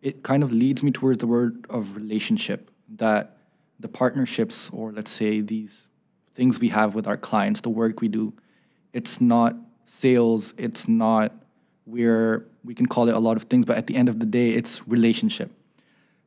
it 0.00 0.22
kind 0.22 0.42
of 0.42 0.52
leads 0.52 0.82
me 0.82 0.90
towards 0.90 1.18
the 1.18 1.26
word 1.26 1.66
of 1.68 1.96
relationship 1.96 2.70
that 2.96 3.36
the 3.80 3.88
partnerships 3.88 4.70
or 4.70 4.92
let's 4.92 5.10
say 5.10 5.40
these 5.40 5.90
things 6.30 6.60
we 6.60 6.68
have 6.68 6.94
with 6.94 7.06
our 7.06 7.16
clients 7.16 7.60
the 7.60 7.68
work 7.68 8.00
we 8.00 8.08
do 8.08 8.32
it's 8.92 9.20
not 9.20 9.56
sales 9.84 10.54
it's 10.56 10.88
not 10.88 11.32
where 11.84 12.44
we 12.64 12.74
can 12.74 12.86
call 12.86 13.08
it 13.08 13.14
a 13.14 13.18
lot 13.18 13.36
of 13.36 13.44
things 13.44 13.64
but 13.64 13.76
at 13.76 13.86
the 13.86 13.96
end 13.96 14.08
of 14.08 14.20
the 14.20 14.26
day 14.26 14.50
it's 14.50 14.86
relationship. 14.86 15.50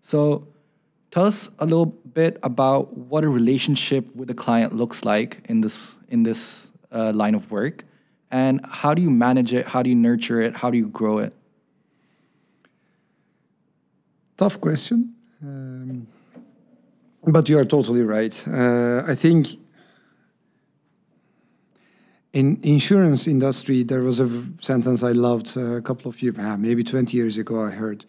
So 0.02 0.48
tell 1.12 1.26
us 1.26 1.52
a 1.60 1.66
little 1.66 1.86
bit 1.86 2.40
about 2.42 2.98
what 2.98 3.24
a 3.24 3.30
relationship 3.30 4.14
with 4.16 4.30
a 4.32 4.34
client 4.34 4.76
looks 4.76 5.06
like 5.06 5.42
in 5.48 5.62
this 5.62 5.96
in 6.10 6.24
this 6.24 6.72
uh, 6.92 7.12
line 7.14 7.36
of 7.36 7.52
work 7.52 7.84
and 8.32 8.62
how 8.72 8.94
do 8.94 9.02
you 9.02 9.10
manage 9.10 9.54
it 9.54 9.65
how 9.67 9.84
do 9.84 9.89
you 9.89 9.96
nurture 9.96 10.41
it 10.41 10.56
how 10.56 10.70
do 10.70 10.78
you 10.78 10.88
grow 10.88 11.17
it 11.20 11.34
tough 14.41 14.60
question. 14.60 15.13
Um, 15.44 16.08
but 17.28 17.48
you 17.48 17.60
are 17.60 17.65
totally 17.65 18.02
right. 18.02 18.36
Uh, 18.48 19.04
I 19.13 19.13
think 19.13 19.48
in 22.34 22.60
insurance 22.63 23.28
industry 23.28 23.84
there 23.84 24.02
was 24.02 24.20
a 24.20 24.30
sentence 24.60 25.04
I 25.04 25.12
loved 25.12 25.56
a 25.58 25.82
couple 25.82 26.10
of 26.10 26.20
years, 26.24 26.38
maybe 26.58 26.84
20 26.84 27.15
years 27.15 27.38
ago 27.38 27.56
I 27.70 27.70
heard. 27.70 28.04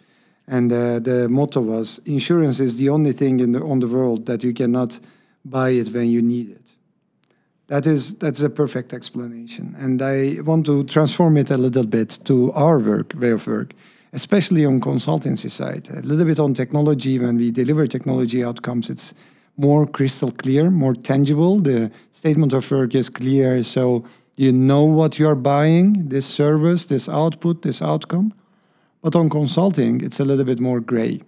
And 0.47 0.73
uh, 0.73 1.01
the 1.01 1.29
motto 1.29 1.61
was 1.61 2.01
insurance 2.07 2.61
is 2.61 2.79
the 2.79 2.89
only 2.89 3.13
thing 3.13 3.41
in 3.41 3.53
the, 3.53 3.61
on 3.63 3.81
the 3.81 3.89
world 3.89 4.25
that 4.25 4.43
you 4.43 4.55
cannot 4.55 5.01
buy 5.45 5.71
it 5.81 5.89
when 5.89 6.09
you 6.09 6.23
need 6.23 6.49
it. 6.59 6.62
That 7.73 7.87
is 7.87 8.17
that's 8.17 8.43
a 8.43 8.51
perfect 8.51 8.93
explanation, 8.93 9.75
and 9.79 10.03
I 10.03 10.43
want 10.43 10.67
to 10.67 10.85
transform 10.85 11.39
it 11.39 11.51
a 11.51 11.57
little 11.57 11.87
bit 11.87 12.19
to 12.25 12.53
our 12.53 12.79
work 12.79 13.15
way 13.17 13.31
of 13.31 13.47
work, 13.47 13.73
especially 14.13 14.67
on 14.67 14.79
consultancy 14.79 15.51
side. 15.51 15.89
A 15.89 16.03
little 16.03 16.27
bit 16.27 16.39
on 16.39 16.53
technology 16.53 17.19
when 17.19 17.39
we 17.39 17.51
deliver 17.51 17.87
technology 17.87 18.45
outcomes, 18.45 18.91
it's 18.91 19.15
more 19.57 19.87
crystal 19.87 20.31
clear, 20.31 20.69
more 20.69 20.93
tangible. 20.93 21.61
The 21.61 21.91
statement 22.13 22.53
of 22.53 22.71
work 22.71 22.95
is 22.95 23.09
clear, 23.09 23.63
so 23.63 24.05
you 24.37 24.53
know 24.53 24.85
what 24.85 25.19
you 25.19 25.27
are 25.27 25.41
buying: 25.55 26.11
this 26.11 26.27
service, 26.27 26.85
this 26.85 27.09
output, 27.09 27.63
this 27.63 27.81
outcome. 27.81 28.35
But 29.01 29.17
on 29.17 29.31
consulting, 29.31 30.03
it's 30.05 30.21
a 30.21 30.27
little 30.27 30.45
bit 30.45 30.61
more 30.61 30.81
gray. 30.81 31.23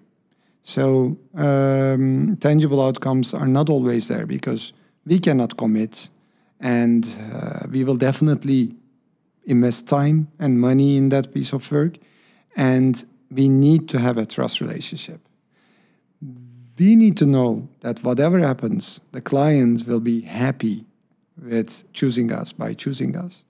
So 0.61 1.17
um, 1.37 2.37
tangible 2.37 2.83
outcomes 2.83 3.33
are 3.33 3.49
not 3.49 3.71
always 3.71 4.09
there 4.09 4.27
because 4.27 4.75
we 5.07 5.19
cannot 5.19 5.57
commit 5.57 6.11
and 6.65 7.07
uh, 7.35 7.67
we 7.71 7.85
will 7.85 7.97
definitely 7.97 8.75
invest 9.45 9.87
time 9.87 10.29
and 10.39 10.59
money 10.59 10.97
in 10.97 11.11
that 11.11 11.35
piece 11.35 11.53
of 11.53 11.71
work. 11.71 11.99
And 12.57 13.05
we 13.31 13.51
need 13.51 13.87
to 13.91 13.99
have 13.99 14.17
a 14.17 14.25
trust 14.25 14.63
relationship. 14.63 15.21
We 16.79 16.97
need 16.97 17.19
to 17.19 17.27
know 17.27 17.69
that 17.81 18.03
whatever 18.03 18.39
happens 18.39 19.01
the 19.13 19.21
client 19.21 19.87
will 19.87 20.01
be 20.01 20.23
happy 20.23 20.87
with 21.37 21.85
choosing 21.93 22.33
us 22.33 22.53
by 22.53 22.73
choosing 22.73 23.15
us. 23.15 23.45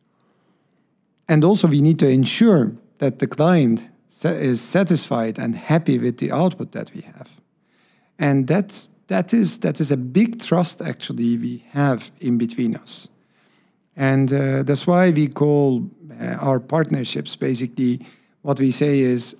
And 1.28 1.44
also 1.44 1.68
we 1.68 1.80
need 1.80 2.00
to 2.00 2.08
ensure 2.08 2.72
that 2.98 3.20
the 3.20 3.28
client 3.28 3.86
is 4.24 4.60
satisfied 4.60 5.38
and 5.38 5.54
happy 5.54 5.98
with 5.98 6.18
the 6.18 6.32
output 6.32 6.72
that 6.72 6.92
we 6.92 7.02
have. 7.02 7.30
And 8.18 8.48
that's 8.48 8.90
that 9.08 9.34
is 9.34 9.58
that 9.58 9.80
is 9.80 9.90
a 9.92 9.96
big 9.96 10.40
trust 10.40 10.80
actually 10.80 11.36
we 11.36 11.64
have 11.70 12.10
in 12.20 12.38
between 12.38 12.76
us. 12.76 13.08
And 13.96 14.32
uh, 14.32 14.62
that's 14.64 14.86
why 14.86 15.10
we 15.10 15.28
call 15.28 15.88
uh, 16.20 16.36
our 16.40 16.58
partnerships. 16.58 17.36
Basically 17.36 18.00
what 18.42 18.58
we 18.58 18.70
say 18.70 19.00
is 19.00 19.36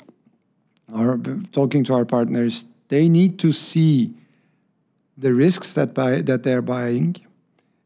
our 0.94 1.18
talking 1.52 1.84
to 1.84 1.94
our 1.94 2.04
partners 2.04 2.66
they 2.88 3.08
need 3.08 3.38
to 3.38 3.52
see 3.52 4.12
the 5.16 5.32
risks 5.32 5.74
that 5.74 5.94
buy 5.94 6.22
that 6.22 6.42
they're 6.42 6.62
buying 6.62 7.16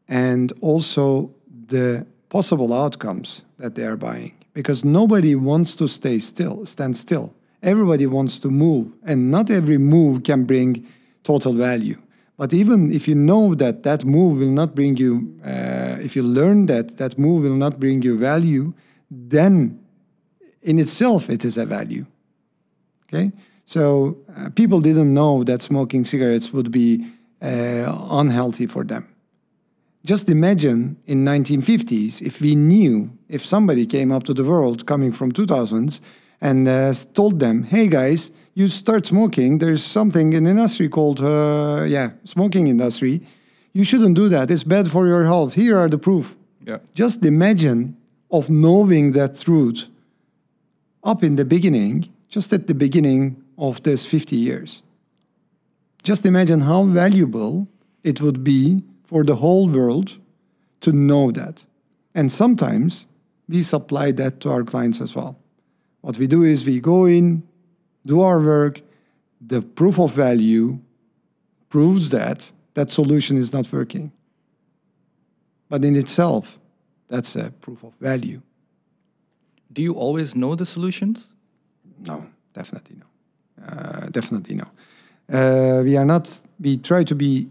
and 0.07 0.51
also 0.61 1.31
the 1.67 2.05
possible 2.29 2.73
outcomes 2.73 3.43
that 3.57 3.75
they 3.75 3.85
are 3.85 3.97
buying. 3.97 4.33
Because 4.53 4.83
nobody 4.83 5.35
wants 5.35 5.75
to 5.75 5.87
stay 5.87 6.19
still 6.19 6.65
stand 6.65 6.97
still. 6.97 7.33
Everybody 7.61 8.07
wants 8.07 8.39
to 8.39 8.49
move 8.49 8.93
and 9.03 9.31
not 9.31 9.49
every 9.49 9.77
move 9.77 10.23
can 10.23 10.43
bring 10.43 10.85
total 11.29 11.53
value. 11.53 11.99
But 12.37 12.53
even 12.53 12.91
if 12.91 13.07
you 13.07 13.15
know 13.15 13.53
that 13.55 13.83
that 13.83 14.03
move 14.05 14.39
will 14.39 14.55
not 14.61 14.73
bring 14.73 14.97
you, 14.97 15.13
uh, 15.45 15.97
if 16.07 16.15
you 16.15 16.23
learn 16.23 16.65
that 16.67 16.97
that 16.97 17.17
move 17.19 17.43
will 17.43 17.59
not 17.65 17.79
bring 17.79 18.01
you 18.01 18.17
value, 18.17 18.73
then 19.11 19.79
in 20.61 20.79
itself 20.79 21.29
it 21.29 21.45
is 21.45 21.57
a 21.57 21.65
value. 21.65 22.05
Okay, 23.03 23.31
so 23.65 24.17
uh, 24.35 24.49
people 24.55 24.79
didn't 24.81 25.13
know 25.13 25.43
that 25.43 25.61
smoking 25.61 26.05
cigarettes 26.05 26.53
would 26.53 26.71
be 26.71 27.05
uh, 27.41 27.85
unhealthy 28.21 28.67
for 28.67 28.83
them. 28.83 29.03
Just 30.05 30.29
imagine 30.29 30.95
in 31.05 31.25
1950s 31.25 32.21
if 32.21 32.41
we 32.41 32.55
knew 32.55 33.11
if 33.27 33.45
somebody 33.45 33.85
came 33.85 34.11
up 34.15 34.23
to 34.23 34.33
the 34.33 34.43
world 34.43 34.85
coming 34.85 35.11
from 35.11 35.31
2000s 35.31 36.01
and 36.41 36.67
uh, 36.67 36.93
told 37.13 37.39
them, 37.39 37.63
"Hey 37.63 37.87
guys, 37.87 38.31
you 38.53 38.67
start 38.67 39.05
smoking. 39.05 39.59
There's 39.59 39.83
something 39.83 40.33
in 40.33 40.45
industry 40.45 40.89
called 40.89 41.21
uh, 41.21 41.83
yeah, 41.87 42.11
smoking 42.23 42.67
industry. 42.67 43.21
You 43.73 43.83
shouldn't 43.83 44.15
do 44.15 44.29
that. 44.29 44.49
It's 44.51 44.63
bad 44.63 44.87
for 44.87 45.07
your 45.07 45.23
health. 45.23 45.53
Here 45.53 45.77
are 45.77 45.89
the 45.89 45.97
proof." 45.97 46.35
Yeah. 46.65 46.79
Just 46.93 47.25
imagine 47.25 47.95
of 48.31 48.49
knowing 48.49 49.13
that 49.13 49.39
truth 49.39 49.89
up 51.03 51.23
in 51.23 51.35
the 51.35 51.45
beginning, 51.45 52.07
just 52.27 52.53
at 52.53 52.67
the 52.67 52.75
beginning 52.75 53.41
of 53.57 53.81
this 53.83 54.05
50 54.05 54.35
years. 54.35 54.83
Just 56.03 56.25
imagine 56.25 56.61
how 56.61 56.83
valuable 56.83 57.67
it 58.03 58.21
would 58.21 58.43
be 58.43 58.83
for 59.03 59.23
the 59.23 59.35
whole 59.35 59.67
world 59.67 60.17
to 60.81 60.91
know 60.91 61.31
that. 61.31 61.65
And 62.15 62.31
sometimes 62.31 63.07
we 63.47 63.63
supply 63.63 64.11
that 64.11 64.39
to 64.41 64.49
our 64.49 64.63
clients 64.63 65.01
as 65.01 65.15
well. 65.15 65.37
What 66.01 66.17
we 66.17 66.27
do 66.27 66.43
is 66.43 66.65
we 66.65 66.79
go 66.79 67.05
in, 67.05 67.43
do 68.09 68.21
our 68.21 68.39
work, 68.39 68.81
the 69.39 69.61
proof 69.61 69.99
of 69.99 70.11
value 70.11 70.79
proves 71.69 72.09
that 72.09 72.51
that 72.73 72.89
solution 72.89 73.37
is 73.37 73.53
not 73.53 73.71
working. 73.71 74.11
But 75.69 75.85
in 75.85 75.95
itself, 75.95 76.59
that's 77.07 77.35
a 77.35 77.51
proof 77.61 77.83
of 77.83 77.93
value. 78.01 78.41
Do 79.71 79.81
you 79.81 79.93
always 79.93 80.35
know 80.35 80.55
the 80.55 80.65
solutions? 80.65 81.35
No, 81.99 82.25
definitely 82.53 82.95
no. 83.03 83.07
Uh, 83.67 84.09
definitely 84.09 84.55
no. 84.55 84.67
Uh, 85.31 85.83
we 85.83 85.95
are 85.95 86.05
not, 86.05 86.41
we 86.59 86.77
try 86.77 87.03
to 87.03 87.15
be 87.15 87.47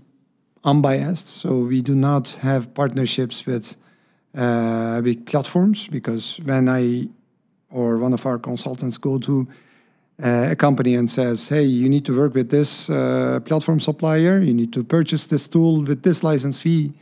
unbiased, 0.65 1.29
so 1.29 1.49
we 1.73 1.81
do 1.83 1.95
not 1.95 2.39
have 2.43 2.75
partnerships 2.75 3.47
with 3.47 3.77
uh, 4.35 5.01
big 5.03 5.25
platforms 5.25 5.87
because 5.89 6.41
when 6.45 6.69
I 6.69 7.09
or 7.71 7.99
one 7.99 8.15
of 8.15 8.27
our 8.27 8.39
consultants 8.39 8.99
go 8.99 9.19
to 9.19 9.47
uh, 10.23 10.49
a 10.51 10.57
company 10.57 10.95
and 10.95 11.11
says, 11.11 11.49
"Hey, 11.49 11.65
you 11.65 11.89
need 11.89 12.05
to 12.05 12.17
work 12.17 12.35
with 12.35 12.51
this 12.51 12.91
uh, 12.91 13.41
platform 13.45 13.81
supplier. 13.81 14.41
You 14.41 14.55
need 14.55 14.73
to 14.73 14.83
purchase 14.83 15.27
this 15.27 15.49
tool 15.49 15.83
with 15.83 16.03
this 16.03 16.23
license 16.23 16.61
fee." 16.61 16.93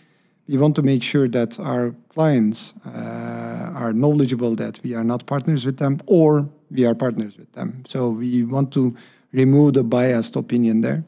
We 0.48 0.58
want 0.58 0.76
to 0.76 0.82
make 0.82 1.02
sure 1.02 1.26
that 1.28 1.58
our 1.58 1.94
clients 2.08 2.72
uh, 2.86 3.72
are 3.74 3.92
knowledgeable 3.92 4.54
that 4.56 4.80
we 4.84 4.94
are 4.94 5.02
not 5.02 5.26
partners 5.26 5.66
with 5.66 5.78
them 5.78 5.98
or 6.06 6.48
we 6.70 6.86
are 6.86 6.94
partners 6.94 7.36
with 7.36 7.52
them. 7.52 7.82
So 7.84 8.10
we 8.10 8.44
want 8.44 8.72
to 8.74 8.94
remove 9.32 9.74
the 9.74 9.82
biased 9.82 10.36
opinion 10.36 10.82
there. 10.82 11.04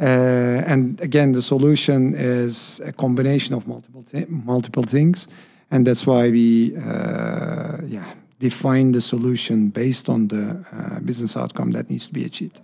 Uh, 0.00 0.62
and 0.66 1.00
again, 1.00 1.32
the 1.32 1.42
solution 1.42 2.14
is 2.14 2.80
a 2.84 2.92
combination 2.92 3.54
of 3.54 3.66
multiple 3.66 4.04
multiple 4.28 4.82
things, 4.82 5.28
and 5.70 5.86
that's 5.86 6.06
why 6.06 6.30
we, 6.30 6.76
uh, 6.76 7.78
yeah, 7.86 8.04
define 8.44 8.92
the 8.92 9.00
solution 9.00 9.70
based 9.70 10.06
on 10.10 10.28
the 10.28 10.44
uh, 10.70 11.00
business 11.00 11.34
outcome 11.34 11.70
that 11.70 11.88
needs 11.88 12.06
to 12.08 12.12
be 12.12 12.24
achieved. 12.26 12.60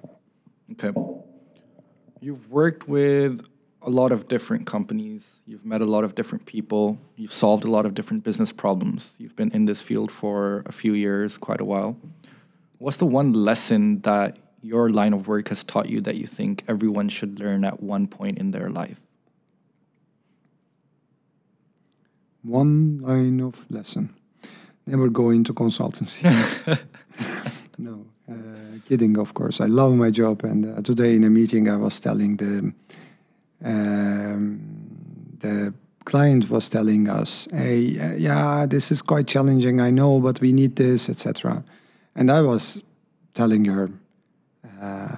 Okay. 0.72 0.92
You've 2.20 2.50
worked 2.50 2.86
with 2.86 3.48
a 3.80 3.88
lot 3.88 4.12
of 4.12 4.28
different 4.28 4.66
companies. 4.66 5.36
You've 5.46 5.64
met 5.64 5.80
a 5.80 5.86
lot 5.86 6.04
of 6.04 6.14
different 6.14 6.44
people. 6.44 6.98
You've 7.16 7.32
solved 7.32 7.64
a 7.64 7.70
lot 7.70 7.86
of 7.86 7.94
different 7.94 8.24
business 8.24 8.52
problems. 8.52 9.14
You've 9.18 9.36
been 9.36 9.50
in 9.52 9.64
this 9.64 9.80
field 9.80 10.12
for 10.12 10.62
a 10.66 10.72
few 10.82 10.92
years, 10.92 11.38
quite 11.38 11.62
a 11.62 11.64
while. 11.64 11.96
What's 12.76 12.98
the 12.98 13.06
one 13.06 13.32
lesson 13.32 14.02
that 14.02 14.38
your 14.60 14.90
line 14.90 15.14
of 15.14 15.28
work 15.28 15.48
has 15.48 15.64
taught 15.64 15.88
you 15.88 16.02
that 16.02 16.16
you 16.16 16.26
think 16.26 16.62
everyone 16.68 17.08
should 17.08 17.40
learn 17.40 17.64
at 17.64 17.82
one 17.82 18.06
point 18.06 18.36
in 18.36 18.50
their 18.50 18.68
life? 18.68 19.00
One 22.42 22.98
line 22.98 23.40
of 23.40 23.64
lesson 23.70 24.19
never 24.90 25.08
go 25.08 25.30
into 25.30 25.54
consultancy. 25.54 26.24
no, 27.78 28.06
uh, 28.28 28.78
kidding, 28.84 29.18
of 29.18 29.34
course. 29.34 29.60
I 29.60 29.66
love 29.66 29.94
my 29.94 30.10
job, 30.10 30.42
and 30.44 30.78
uh, 30.78 30.82
today 30.82 31.14
in 31.14 31.24
a 31.24 31.30
meeting, 31.30 31.68
I 31.68 31.76
was 31.76 32.00
telling 32.00 32.36
the 32.36 32.72
um, 33.64 34.60
the 35.38 35.72
client 36.04 36.50
was 36.50 36.68
telling 36.68 37.08
us, 37.08 37.48
"Hey, 37.52 37.98
uh, 38.00 38.14
yeah, 38.16 38.66
this 38.68 38.90
is 38.90 39.02
quite 39.02 39.26
challenging. 39.28 39.80
I 39.80 39.90
know, 39.90 40.20
but 40.20 40.40
we 40.40 40.52
need 40.52 40.76
this, 40.76 41.08
etc." 41.08 41.64
And 42.16 42.30
I 42.30 42.42
was 42.42 42.82
telling 43.32 43.66
her, 43.66 43.90
uh, 44.82 45.16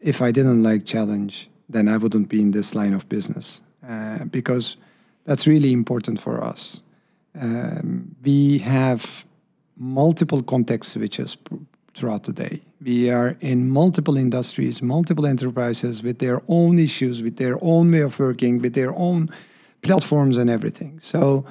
if 0.00 0.22
I 0.22 0.32
didn't 0.32 0.62
like 0.62 0.86
challenge, 0.86 1.50
then 1.68 1.88
I 1.88 1.98
wouldn't 1.98 2.28
be 2.28 2.40
in 2.40 2.52
this 2.52 2.74
line 2.74 2.94
of 2.94 3.08
business 3.08 3.60
uh, 3.86 4.24
because 4.30 4.78
that's 5.24 5.46
really 5.46 5.72
important 5.72 6.20
for 6.20 6.42
us 6.42 6.80
um, 7.40 8.16
we 8.22 8.58
have 8.58 9.26
multiple 9.76 10.42
context 10.42 10.92
switches 10.92 11.36
throughout 11.94 12.24
the 12.24 12.32
day. 12.32 12.60
We 12.82 13.10
are 13.10 13.36
in 13.40 13.70
multiple 13.70 14.16
industries, 14.16 14.82
multiple 14.82 15.26
enterprises 15.26 16.02
with 16.02 16.18
their 16.18 16.40
own 16.48 16.78
issues, 16.78 17.22
with 17.22 17.36
their 17.36 17.56
own 17.62 17.90
way 17.90 18.00
of 18.00 18.18
working, 18.18 18.60
with 18.60 18.74
their 18.74 18.92
own 18.94 19.30
platforms 19.82 20.36
and 20.36 20.50
everything. 20.50 21.00
So 21.00 21.46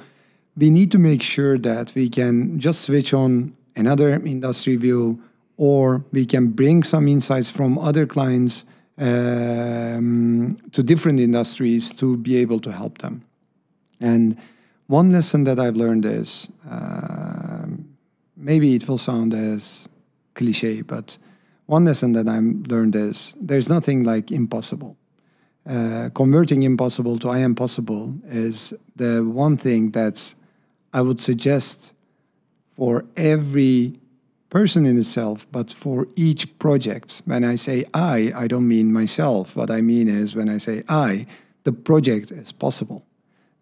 we 0.56 0.70
need 0.70 0.90
to 0.92 0.98
make 0.98 1.22
sure 1.22 1.58
that 1.58 1.92
we 1.94 2.08
can 2.08 2.58
just 2.58 2.82
switch 2.82 3.12
on 3.12 3.54
another 3.74 4.10
industry 4.10 4.76
view 4.76 5.20
or 5.56 6.04
we 6.12 6.24
can 6.24 6.48
bring 6.48 6.82
some 6.82 7.08
insights 7.08 7.50
from 7.50 7.78
other 7.78 8.06
clients 8.06 8.64
um, 8.98 10.56
to 10.72 10.82
different 10.82 11.20
industries 11.20 11.92
to 11.92 12.16
be 12.16 12.36
able 12.36 12.60
to 12.60 12.72
help 12.72 12.98
them. 12.98 13.22
And 14.00 14.36
one 14.86 15.12
lesson 15.12 15.44
that 15.44 15.58
I've 15.58 15.76
learned 15.76 16.04
is 16.04 16.50
uh, 16.70 17.66
maybe 18.36 18.74
it 18.74 18.88
will 18.88 18.98
sound 18.98 19.34
as 19.34 19.88
cliche, 20.34 20.82
but 20.82 21.18
one 21.66 21.84
lesson 21.84 22.12
that 22.12 22.28
I've 22.28 22.66
learned 22.70 22.94
is 22.94 23.34
there's 23.40 23.68
nothing 23.68 24.04
like 24.04 24.30
impossible. 24.30 24.96
uh, 25.68 26.10
converting 26.14 26.62
impossible 26.62 27.18
to 27.18 27.28
I 27.28 27.38
am 27.38 27.54
possible 27.54 28.14
is 28.26 28.72
the 28.94 29.24
one 29.24 29.56
thing 29.56 29.90
that 29.92 30.34
I 30.92 31.00
would 31.00 31.20
suggest 31.20 31.94
for 32.76 33.04
every 33.16 33.98
person 34.48 34.86
in 34.86 34.98
itself, 34.98 35.46
but 35.50 35.72
for 35.72 36.06
each 36.14 36.58
project. 36.58 37.22
When 37.24 37.42
I 37.42 37.56
say 37.56 37.84
I, 37.92 38.32
I 38.34 38.46
don't 38.46 38.68
mean 38.68 38.92
myself. 38.92 39.56
What 39.56 39.70
I 39.70 39.80
mean 39.80 40.08
is 40.08 40.36
when 40.36 40.48
I 40.48 40.58
say 40.58 40.84
I, 40.88 41.26
the 41.64 41.72
project 41.72 42.30
is 42.30 42.52
possible. 42.52 43.05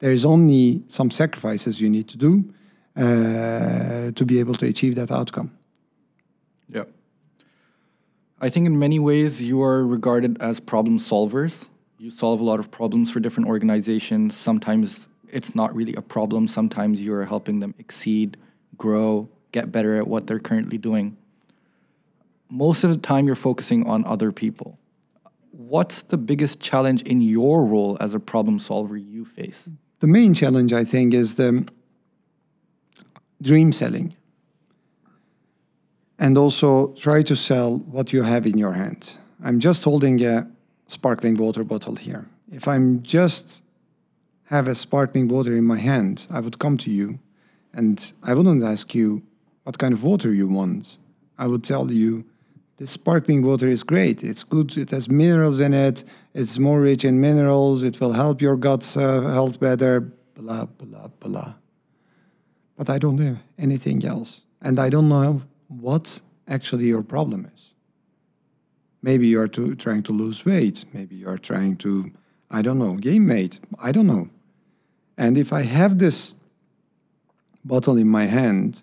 There 0.05 0.13
is 0.13 0.27
only 0.27 0.83
some 0.87 1.11
sacrifices 1.11 1.81
you 1.81 1.89
need 1.89 2.09
to 2.09 2.19
do 2.19 2.53
uh, 2.95 4.11
to 4.11 4.25
be 4.27 4.39
able 4.39 4.53
to 4.57 4.67
achieve 4.67 4.97
that 4.97 5.11
outcome. 5.11 5.57
Yeah. 6.69 6.85
I 8.39 8.51
think 8.51 8.67
in 8.67 8.79
many 8.79 8.99
ways 8.99 9.43
you 9.43 9.63
are 9.63 9.87
regarded 9.87 10.37
as 10.43 10.61
problem 10.61 10.99
solvers. 10.99 11.71
You 11.97 12.11
solve 12.11 12.43
a 12.43 12.45
lot 12.45 12.59
of 12.59 12.71
problems 12.71 13.11
for 13.11 13.19
different 13.19 13.49
organizations. 13.49 14.37
Sometimes 14.37 15.09
it's 15.31 15.55
not 15.55 15.75
really 15.75 15.95
a 15.95 16.03
problem, 16.03 16.49
sometimes 16.49 17.01
you're 17.01 17.25
helping 17.25 17.61
them 17.61 17.75
exceed, 17.79 18.37
grow, 18.77 19.31
get 19.53 19.73
better 19.73 19.97
at 19.97 20.07
what 20.07 20.27
they're 20.27 20.39
currently 20.39 20.77
doing. 20.77 21.17
Most 22.51 22.85
of 22.85 22.91
the 22.91 22.99
time, 22.99 23.25
you're 23.25 23.37
focusing 23.37 23.87
on 23.87 24.05
other 24.05 24.33
people. 24.33 24.79
What's 25.51 26.03
the 26.03 26.19
biggest 26.19 26.61
challenge 26.61 27.01
in 27.05 27.23
your 27.23 27.65
role 27.65 27.97
as 28.01 28.13
a 28.13 28.21
problem 28.21 28.59
solver 28.59 28.99
you 28.99 29.25
face? 29.25 29.71
The 30.01 30.07
main 30.07 30.35
challenge, 30.35 30.73
I 30.73 30.85
think, 30.85 31.15
is 31.15 31.37
the 31.37 31.67
dream 33.41 33.73
selling. 33.73 34.17
And 36.19 36.39
also 36.39 36.95
try 36.95 37.23
to 37.23 37.37
sell 37.37 37.79
what 37.79 38.13
you 38.13 38.23
have 38.23 38.47
in 38.47 38.59
your 38.59 38.73
hand. 38.73 39.19
I'm 39.43 39.61
just 39.61 39.85
holding 39.85 40.25
a 40.25 40.49
sparkling 40.87 41.37
water 41.37 41.65
bottle 41.65 41.97
here. 41.97 42.27
If 42.51 42.69
I'm 42.69 43.03
just 43.03 43.65
have 44.45 44.69
a 44.69 44.75
sparkling 44.75 45.29
water 45.29 45.57
in 45.57 45.65
my 45.65 45.79
hand, 45.79 46.27
I 46.31 46.41
would 46.41 46.59
come 46.59 46.77
to 46.79 46.91
you 46.91 47.19
and 47.73 48.13
I 48.23 48.35
wouldn't 48.35 48.63
ask 48.63 48.95
you 48.95 49.23
what 49.65 49.79
kind 49.79 49.93
of 49.93 50.05
water 50.05 50.33
you 50.33 50.47
want. 50.49 50.99
I 51.39 51.47
would 51.47 51.65
tell 51.65 51.91
you 51.91 52.25
this 52.77 52.91
sparkling 52.91 53.45
water 53.45 53.69
is 53.69 53.85
great. 53.85 54.25
It's 54.25 54.43
good. 54.43 54.77
It 54.77 54.91
has 54.91 55.09
minerals 55.09 55.61
in 55.61 55.73
it. 55.73 56.03
It's 56.35 56.59
more 56.59 56.81
rich 56.81 57.05
in 57.05 57.21
minerals. 57.21 57.83
It 57.85 58.01
will 58.01 58.13
help 58.13 58.43
your 58.43 58.57
gut 58.57 58.97
uh, 58.97 59.21
health 59.23 59.61
better. 59.61 60.01
Blah, 60.35 60.67
blah, 60.67 61.09
blah. 61.21 61.55
But 62.77 62.91
I 62.91 62.99
don't 62.99 63.19
have 63.19 63.39
anything 63.59 64.05
else. 64.05 64.45
And 64.61 64.81
I 64.81 64.91
don't 64.91 65.09
know 65.09 65.43
what 65.69 66.21
actually 66.49 66.87
your 66.87 67.05
problem 67.05 67.49
is. 67.55 67.75
Maybe 69.03 69.29
you're 69.29 69.49
to, 69.49 69.77
trying 69.77 70.03
to 70.05 70.13
lose 70.13 70.45
weight. 70.45 70.85
Maybe 70.93 71.15
you're 71.17 71.39
trying 71.39 71.77
to, 71.77 72.11
I 72.51 72.63
don't 72.63 72.79
know, 72.79 72.97
gain 72.97 73.29
weight. 73.29 73.61
I 73.79 73.93
don't 73.93 74.07
know. 74.07 74.31
And 75.17 75.39
if 75.39 75.53
I 75.53 75.63
have 75.63 75.99
this 75.99 76.35
bottle 77.65 77.97
in 77.99 78.09
my 78.09 78.25
hand, 78.25 78.83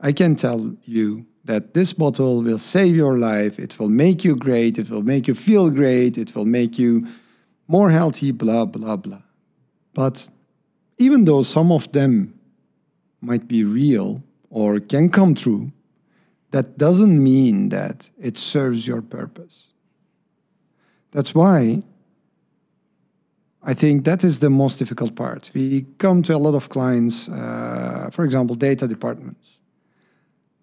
I 0.00 0.12
can 0.12 0.34
tell 0.34 0.76
you 0.84 1.26
that 1.44 1.74
this 1.74 1.92
bottle 1.92 2.42
will 2.42 2.58
save 2.58 2.96
your 2.96 3.18
life. 3.18 3.58
It 3.58 3.78
will 3.78 3.88
make 3.88 4.24
you 4.24 4.36
great. 4.36 4.78
It 4.78 4.90
will 4.90 5.02
make 5.02 5.28
you 5.28 5.34
feel 5.34 5.70
great. 5.70 6.18
It 6.18 6.34
will 6.34 6.44
make 6.44 6.78
you 6.78 7.06
more 7.68 7.90
healthy, 7.90 8.32
blah, 8.32 8.64
blah, 8.64 8.96
blah. 8.96 9.22
But 9.94 10.28
even 10.98 11.24
though 11.24 11.42
some 11.42 11.72
of 11.72 11.90
them 11.92 12.38
might 13.20 13.48
be 13.48 13.64
real 13.64 14.22
or 14.50 14.80
can 14.80 15.08
come 15.08 15.34
true, 15.34 15.72
that 16.50 16.78
doesn't 16.78 17.22
mean 17.22 17.70
that 17.70 18.10
it 18.18 18.36
serves 18.36 18.86
your 18.86 19.02
purpose. 19.02 19.68
That's 21.12 21.34
why 21.34 21.82
I 23.62 23.74
think 23.74 24.04
that 24.04 24.22
is 24.22 24.38
the 24.38 24.50
most 24.50 24.78
difficult 24.78 25.16
part. 25.16 25.50
We 25.54 25.86
come 25.98 26.22
to 26.22 26.36
a 26.36 26.38
lot 26.38 26.54
of 26.54 26.68
clients, 26.68 27.28
uh, 27.28 28.10
for 28.12 28.24
example, 28.24 28.54
data 28.54 28.86
departments. 28.86 29.55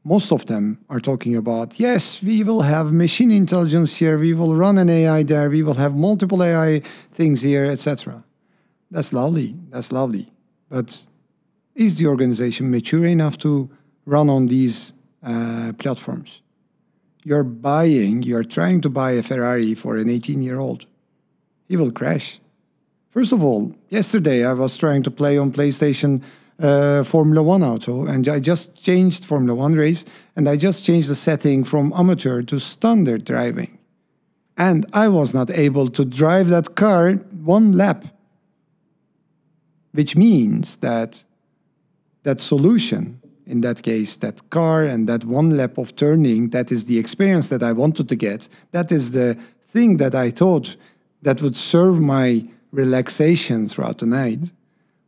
Most 0.03 0.31
of 0.31 0.45
them 0.47 0.79
are 0.89 0.99
talking 0.99 1.35
about, 1.35 1.79
yes, 1.79 2.21
we 2.21 2.43
will 2.43 2.61
have 2.61 2.91
machine 2.91 3.31
intelligence 3.31 3.97
here, 3.97 4.17
we 4.19 4.33
will 4.33 4.55
run 4.55 4.77
an 4.77 4.89
AI 4.89 5.23
there, 5.23 5.49
we 5.49 5.63
will 5.63 5.75
have 5.75 5.95
multiple 5.95 6.43
AI 6.43 6.81
things 7.11 7.41
here, 7.41 7.65
etc. 7.65 8.25
That's 8.91 9.13
lovely, 9.13 9.55
that's 9.69 9.91
lovely. 9.93 10.27
But 10.69 11.07
is 11.75 11.97
the 11.97 12.07
organization 12.07 12.69
mature 12.69 13.05
enough 13.05 13.37
to 13.39 13.69
run 14.05 14.29
on 14.29 14.47
these 14.47 14.93
uh, 15.23 15.71
platforms. 15.77 16.41
You're 17.23 17.43
buying, 17.43 18.23
you're 18.23 18.43
trying 18.43 18.81
to 18.81 18.89
buy 18.89 19.11
a 19.11 19.23
Ferrari 19.23 19.73
for 19.73 19.97
an 19.97 20.09
18 20.09 20.41
year 20.41 20.59
old. 20.59 20.85
He 21.67 21.77
will 21.77 21.91
crash. 21.91 22.41
First 23.09 23.31
of 23.31 23.43
all, 23.43 23.73
yesterday 23.89 24.45
I 24.45 24.53
was 24.53 24.77
trying 24.77 25.03
to 25.03 25.11
play 25.11 25.37
on 25.37 25.51
PlayStation 25.51 26.21
uh, 26.59 27.03
Formula 27.03 27.41
One 27.43 27.63
auto, 27.63 28.05
and 28.05 28.27
I 28.27 28.39
just 28.39 28.81
changed 28.83 29.25
Formula 29.25 29.55
One 29.55 29.73
race, 29.73 30.05
and 30.35 30.47
I 30.47 30.55
just 30.55 30.85
changed 30.85 31.09
the 31.09 31.15
setting 31.15 31.63
from 31.63 31.93
amateur 31.95 32.41
to 32.43 32.59
standard 32.59 33.25
driving. 33.25 33.77
And 34.57 34.85
I 34.93 35.07
was 35.07 35.33
not 35.33 35.49
able 35.49 35.87
to 35.89 36.05
drive 36.05 36.47
that 36.49 36.75
car 36.75 37.13
one 37.13 37.73
lap, 37.73 38.05
which 39.91 40.15
means 40.15 40.77
that 40.77 41.23
that 42.23 42.39
solution 42.39 43.19
in 43.45 43.61
that 43.61 43.83
case, 43.83 44.15
that 44.17 44.49
car 44.49 44.83
and 44.83 45.07
that 45.07 45.25
one 45.25 45.57
lap 45.57 45.77
of 45.77 45.95
turning, 45.95 46.49
that 46.49 46.71
is 46.71 46.85
the 46.85 46.97
experience 46.97 47.49
that 47.49 47.63
I 47.63 47.71
wanted 47.73 48.09
to 48.09 48.15
get. 48.15 48.47
That 48.71 48.91
is 48.91 49.11
the 49.11 49.35
thing 49.63 49.97
that 49.97 50.15
I 50.15 50.29
thought 50.31 50.75
that 51.21 51.41
would 51.41 51.55
serve 51.55 51.99
my 51.99 52.47
relaxation 52.71 53.67
throughout 53.67 53.99
the 53.99 54.05
night. 54.05 54.53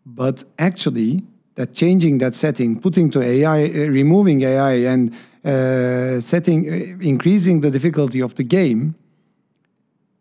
But 0.05 0.43
actually, 0.59 1.23
that 1.55 1.73
changing 1.73 2.19
that 2.19 2.35
setting, 2.35 2.79
putting 2.79 3.09
to 3.11 3.21
AI, 3.21 3.65
uh, 3.65 3.89
removing 3.89 4.41
AI, 4.41 4.73
and 4.73 5.13
uh, 5.43 6.19
setting, 6.19 6.67
uh, 6.67 6.97
increasing 7.01 7.61
the 7.61 7.71
difficulty 7.71 8.21
of 8.21 8.35
the 8.35 8.43
game, 8.43 8.95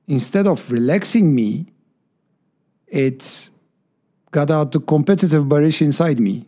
instead 0.06 0.46
of 0.46 0.70
relaxing 0.70 1.34
me, 1.34 1.66
it's 2.86 3.50
got 4.30 4.50
out 4.50 4.72
the 4.72 4.80
competitive 4.80 5.44
Barış 5.48 5.82
inside 5.82 6.20
me 6.20 6.46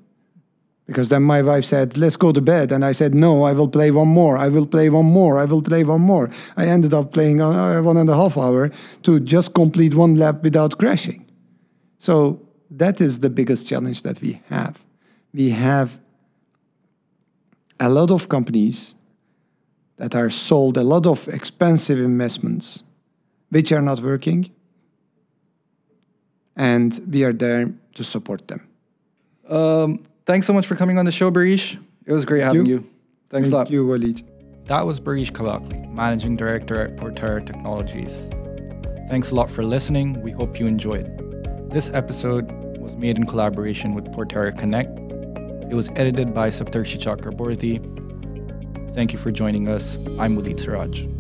because 0.87 1.09
then 1.09 1.23
my 1.23 1.43
wife 1.43 1.65
said, 1.65 1.97
let's 1.97 2.17
go 2.17 2.33
to 2.33 2.41
bed. 2.41 2.71
And 2.71 2.85
I 2.85 2.93
said, 2.93 3.13
no, 3.15 3.43
I 3.43 3.53
will 3.53 3.69
play 3.69 3.91
one 3.91 4.09
more. 4.09 4.37
I 4.37 4.49
will 4.49 4.67
play 4.67 4.89
one 4.89 5.07
more. 5.07 5.39
I 5.39 5.45
will 5.45 5.63
play 5.63 5.83
one 5.83 6.01
more. 6.01 6.31
I 6.57 6.67
ended 6.67 6.95
up 6.95 7.13
playing 7.13 7.43
uh, 7.43 7.83
one 7.83 7.97
and 7.97 8.09
a 8.09 8.15
half 8.15 8.39
hour 8.39 8.71
to 9.03 9.21
just 9.21 9.53
complete 9.53 9.95
one 9.95 10.15
lap 10.15 10.45
without 10.45 10.79
crashing. 10.79 11.25
So 11.99 12.46
that 12.71 13.01
is 13.01 13.21
the 13.21 13.31
biggest 13.31 13.69
challenge 13.69 14.03
that 14.03 14.21
we 14.21 14.41
have. 14.49 14.85
We 15.33 15.51
have 15.51 16.01
a 17.79 17.89
lot 17.89 18.11
of 18.11 18.29
companies 18.29 18.95
that 19.97 20.15
are 20.15 20.31
sold 20.31 20.77
a 20.77 20.83
lot 20.83 21.07
of 21.07 21.29
expensive 21.29 21.99
investments 21.99 22.85
which 23.51 23.73
are 23.73 23.83
not 23.83 24.01
working 24.01 24.51
and 26.57 27.01
we 27.11 27.25
are 27.25 27.33
there 27.33 27.73
to 27.95 28.05
support 28.05 28.49
them 28.49 28.67
um, 29.49 30.03
Thanks 30.27 30.45
so 30.45 30.53
much 30.53 30.67
for 30.67 30.75
coming 30.75 30.99
on 30.99 31.05
the 31.05 31.13
show, 31.13 31.31
Barış. 31.31 31.79
It 32.05 32.13
was 32.13 32.25
great 32.25 32.41
Thank 32.41 32.57
having 32.57 32.67
you. 32.67 32.75
you. 32.79 32.91
Thanks 33.31 33.49
Thank 33.49 33.53
a 33.53 33.57
lot. 33.57 33.67
Thank 33.69 33.75
you, 33.75 33.87
Walid. 33.87 34.23
That 34.67 34.85
was 34.85 34.99
Barış 34.99 35.31
Kavakli, 35.31 35.89
Managing 35.93 36.37
Director 36.37 36.83
at 36.83 36.97
Portera 36.97 37.47
Technologies. 37.47 38.29
Thanks 39.09 39.31
a 39.31 39.37
lot 39.37 39.49
for 39.49 39.63
listening. 39.63 40.21
We 40.23 40.33
hope 40.33 40.59
you 40.59 40.67
enjoyed. 40.67 41.26
This 41.77 41.91
episode 41.93 42.51
was 42.79 42.97
made 42.97 43.19
in 43.19 43.27
collaboration 43.27 43.93
with 43.93 44.11
Portera 44.11 44.59
Connect. 44.59 44.89
It 45.71 45.75
was 45.75 45.91
edited 45.91 46.33
by 46.33 46.49
Saptarshi 46.49 46.97
Chakraborty. 46.97 47.75
Thank 48.95 49.13
you 49.13 49.19
for 49.19 49.31
joining 49.31 49.69
us. 49.69 49.99
I'm 50.19 50.37
Walid 50.37 50.59
Siraj. 50.59 51.16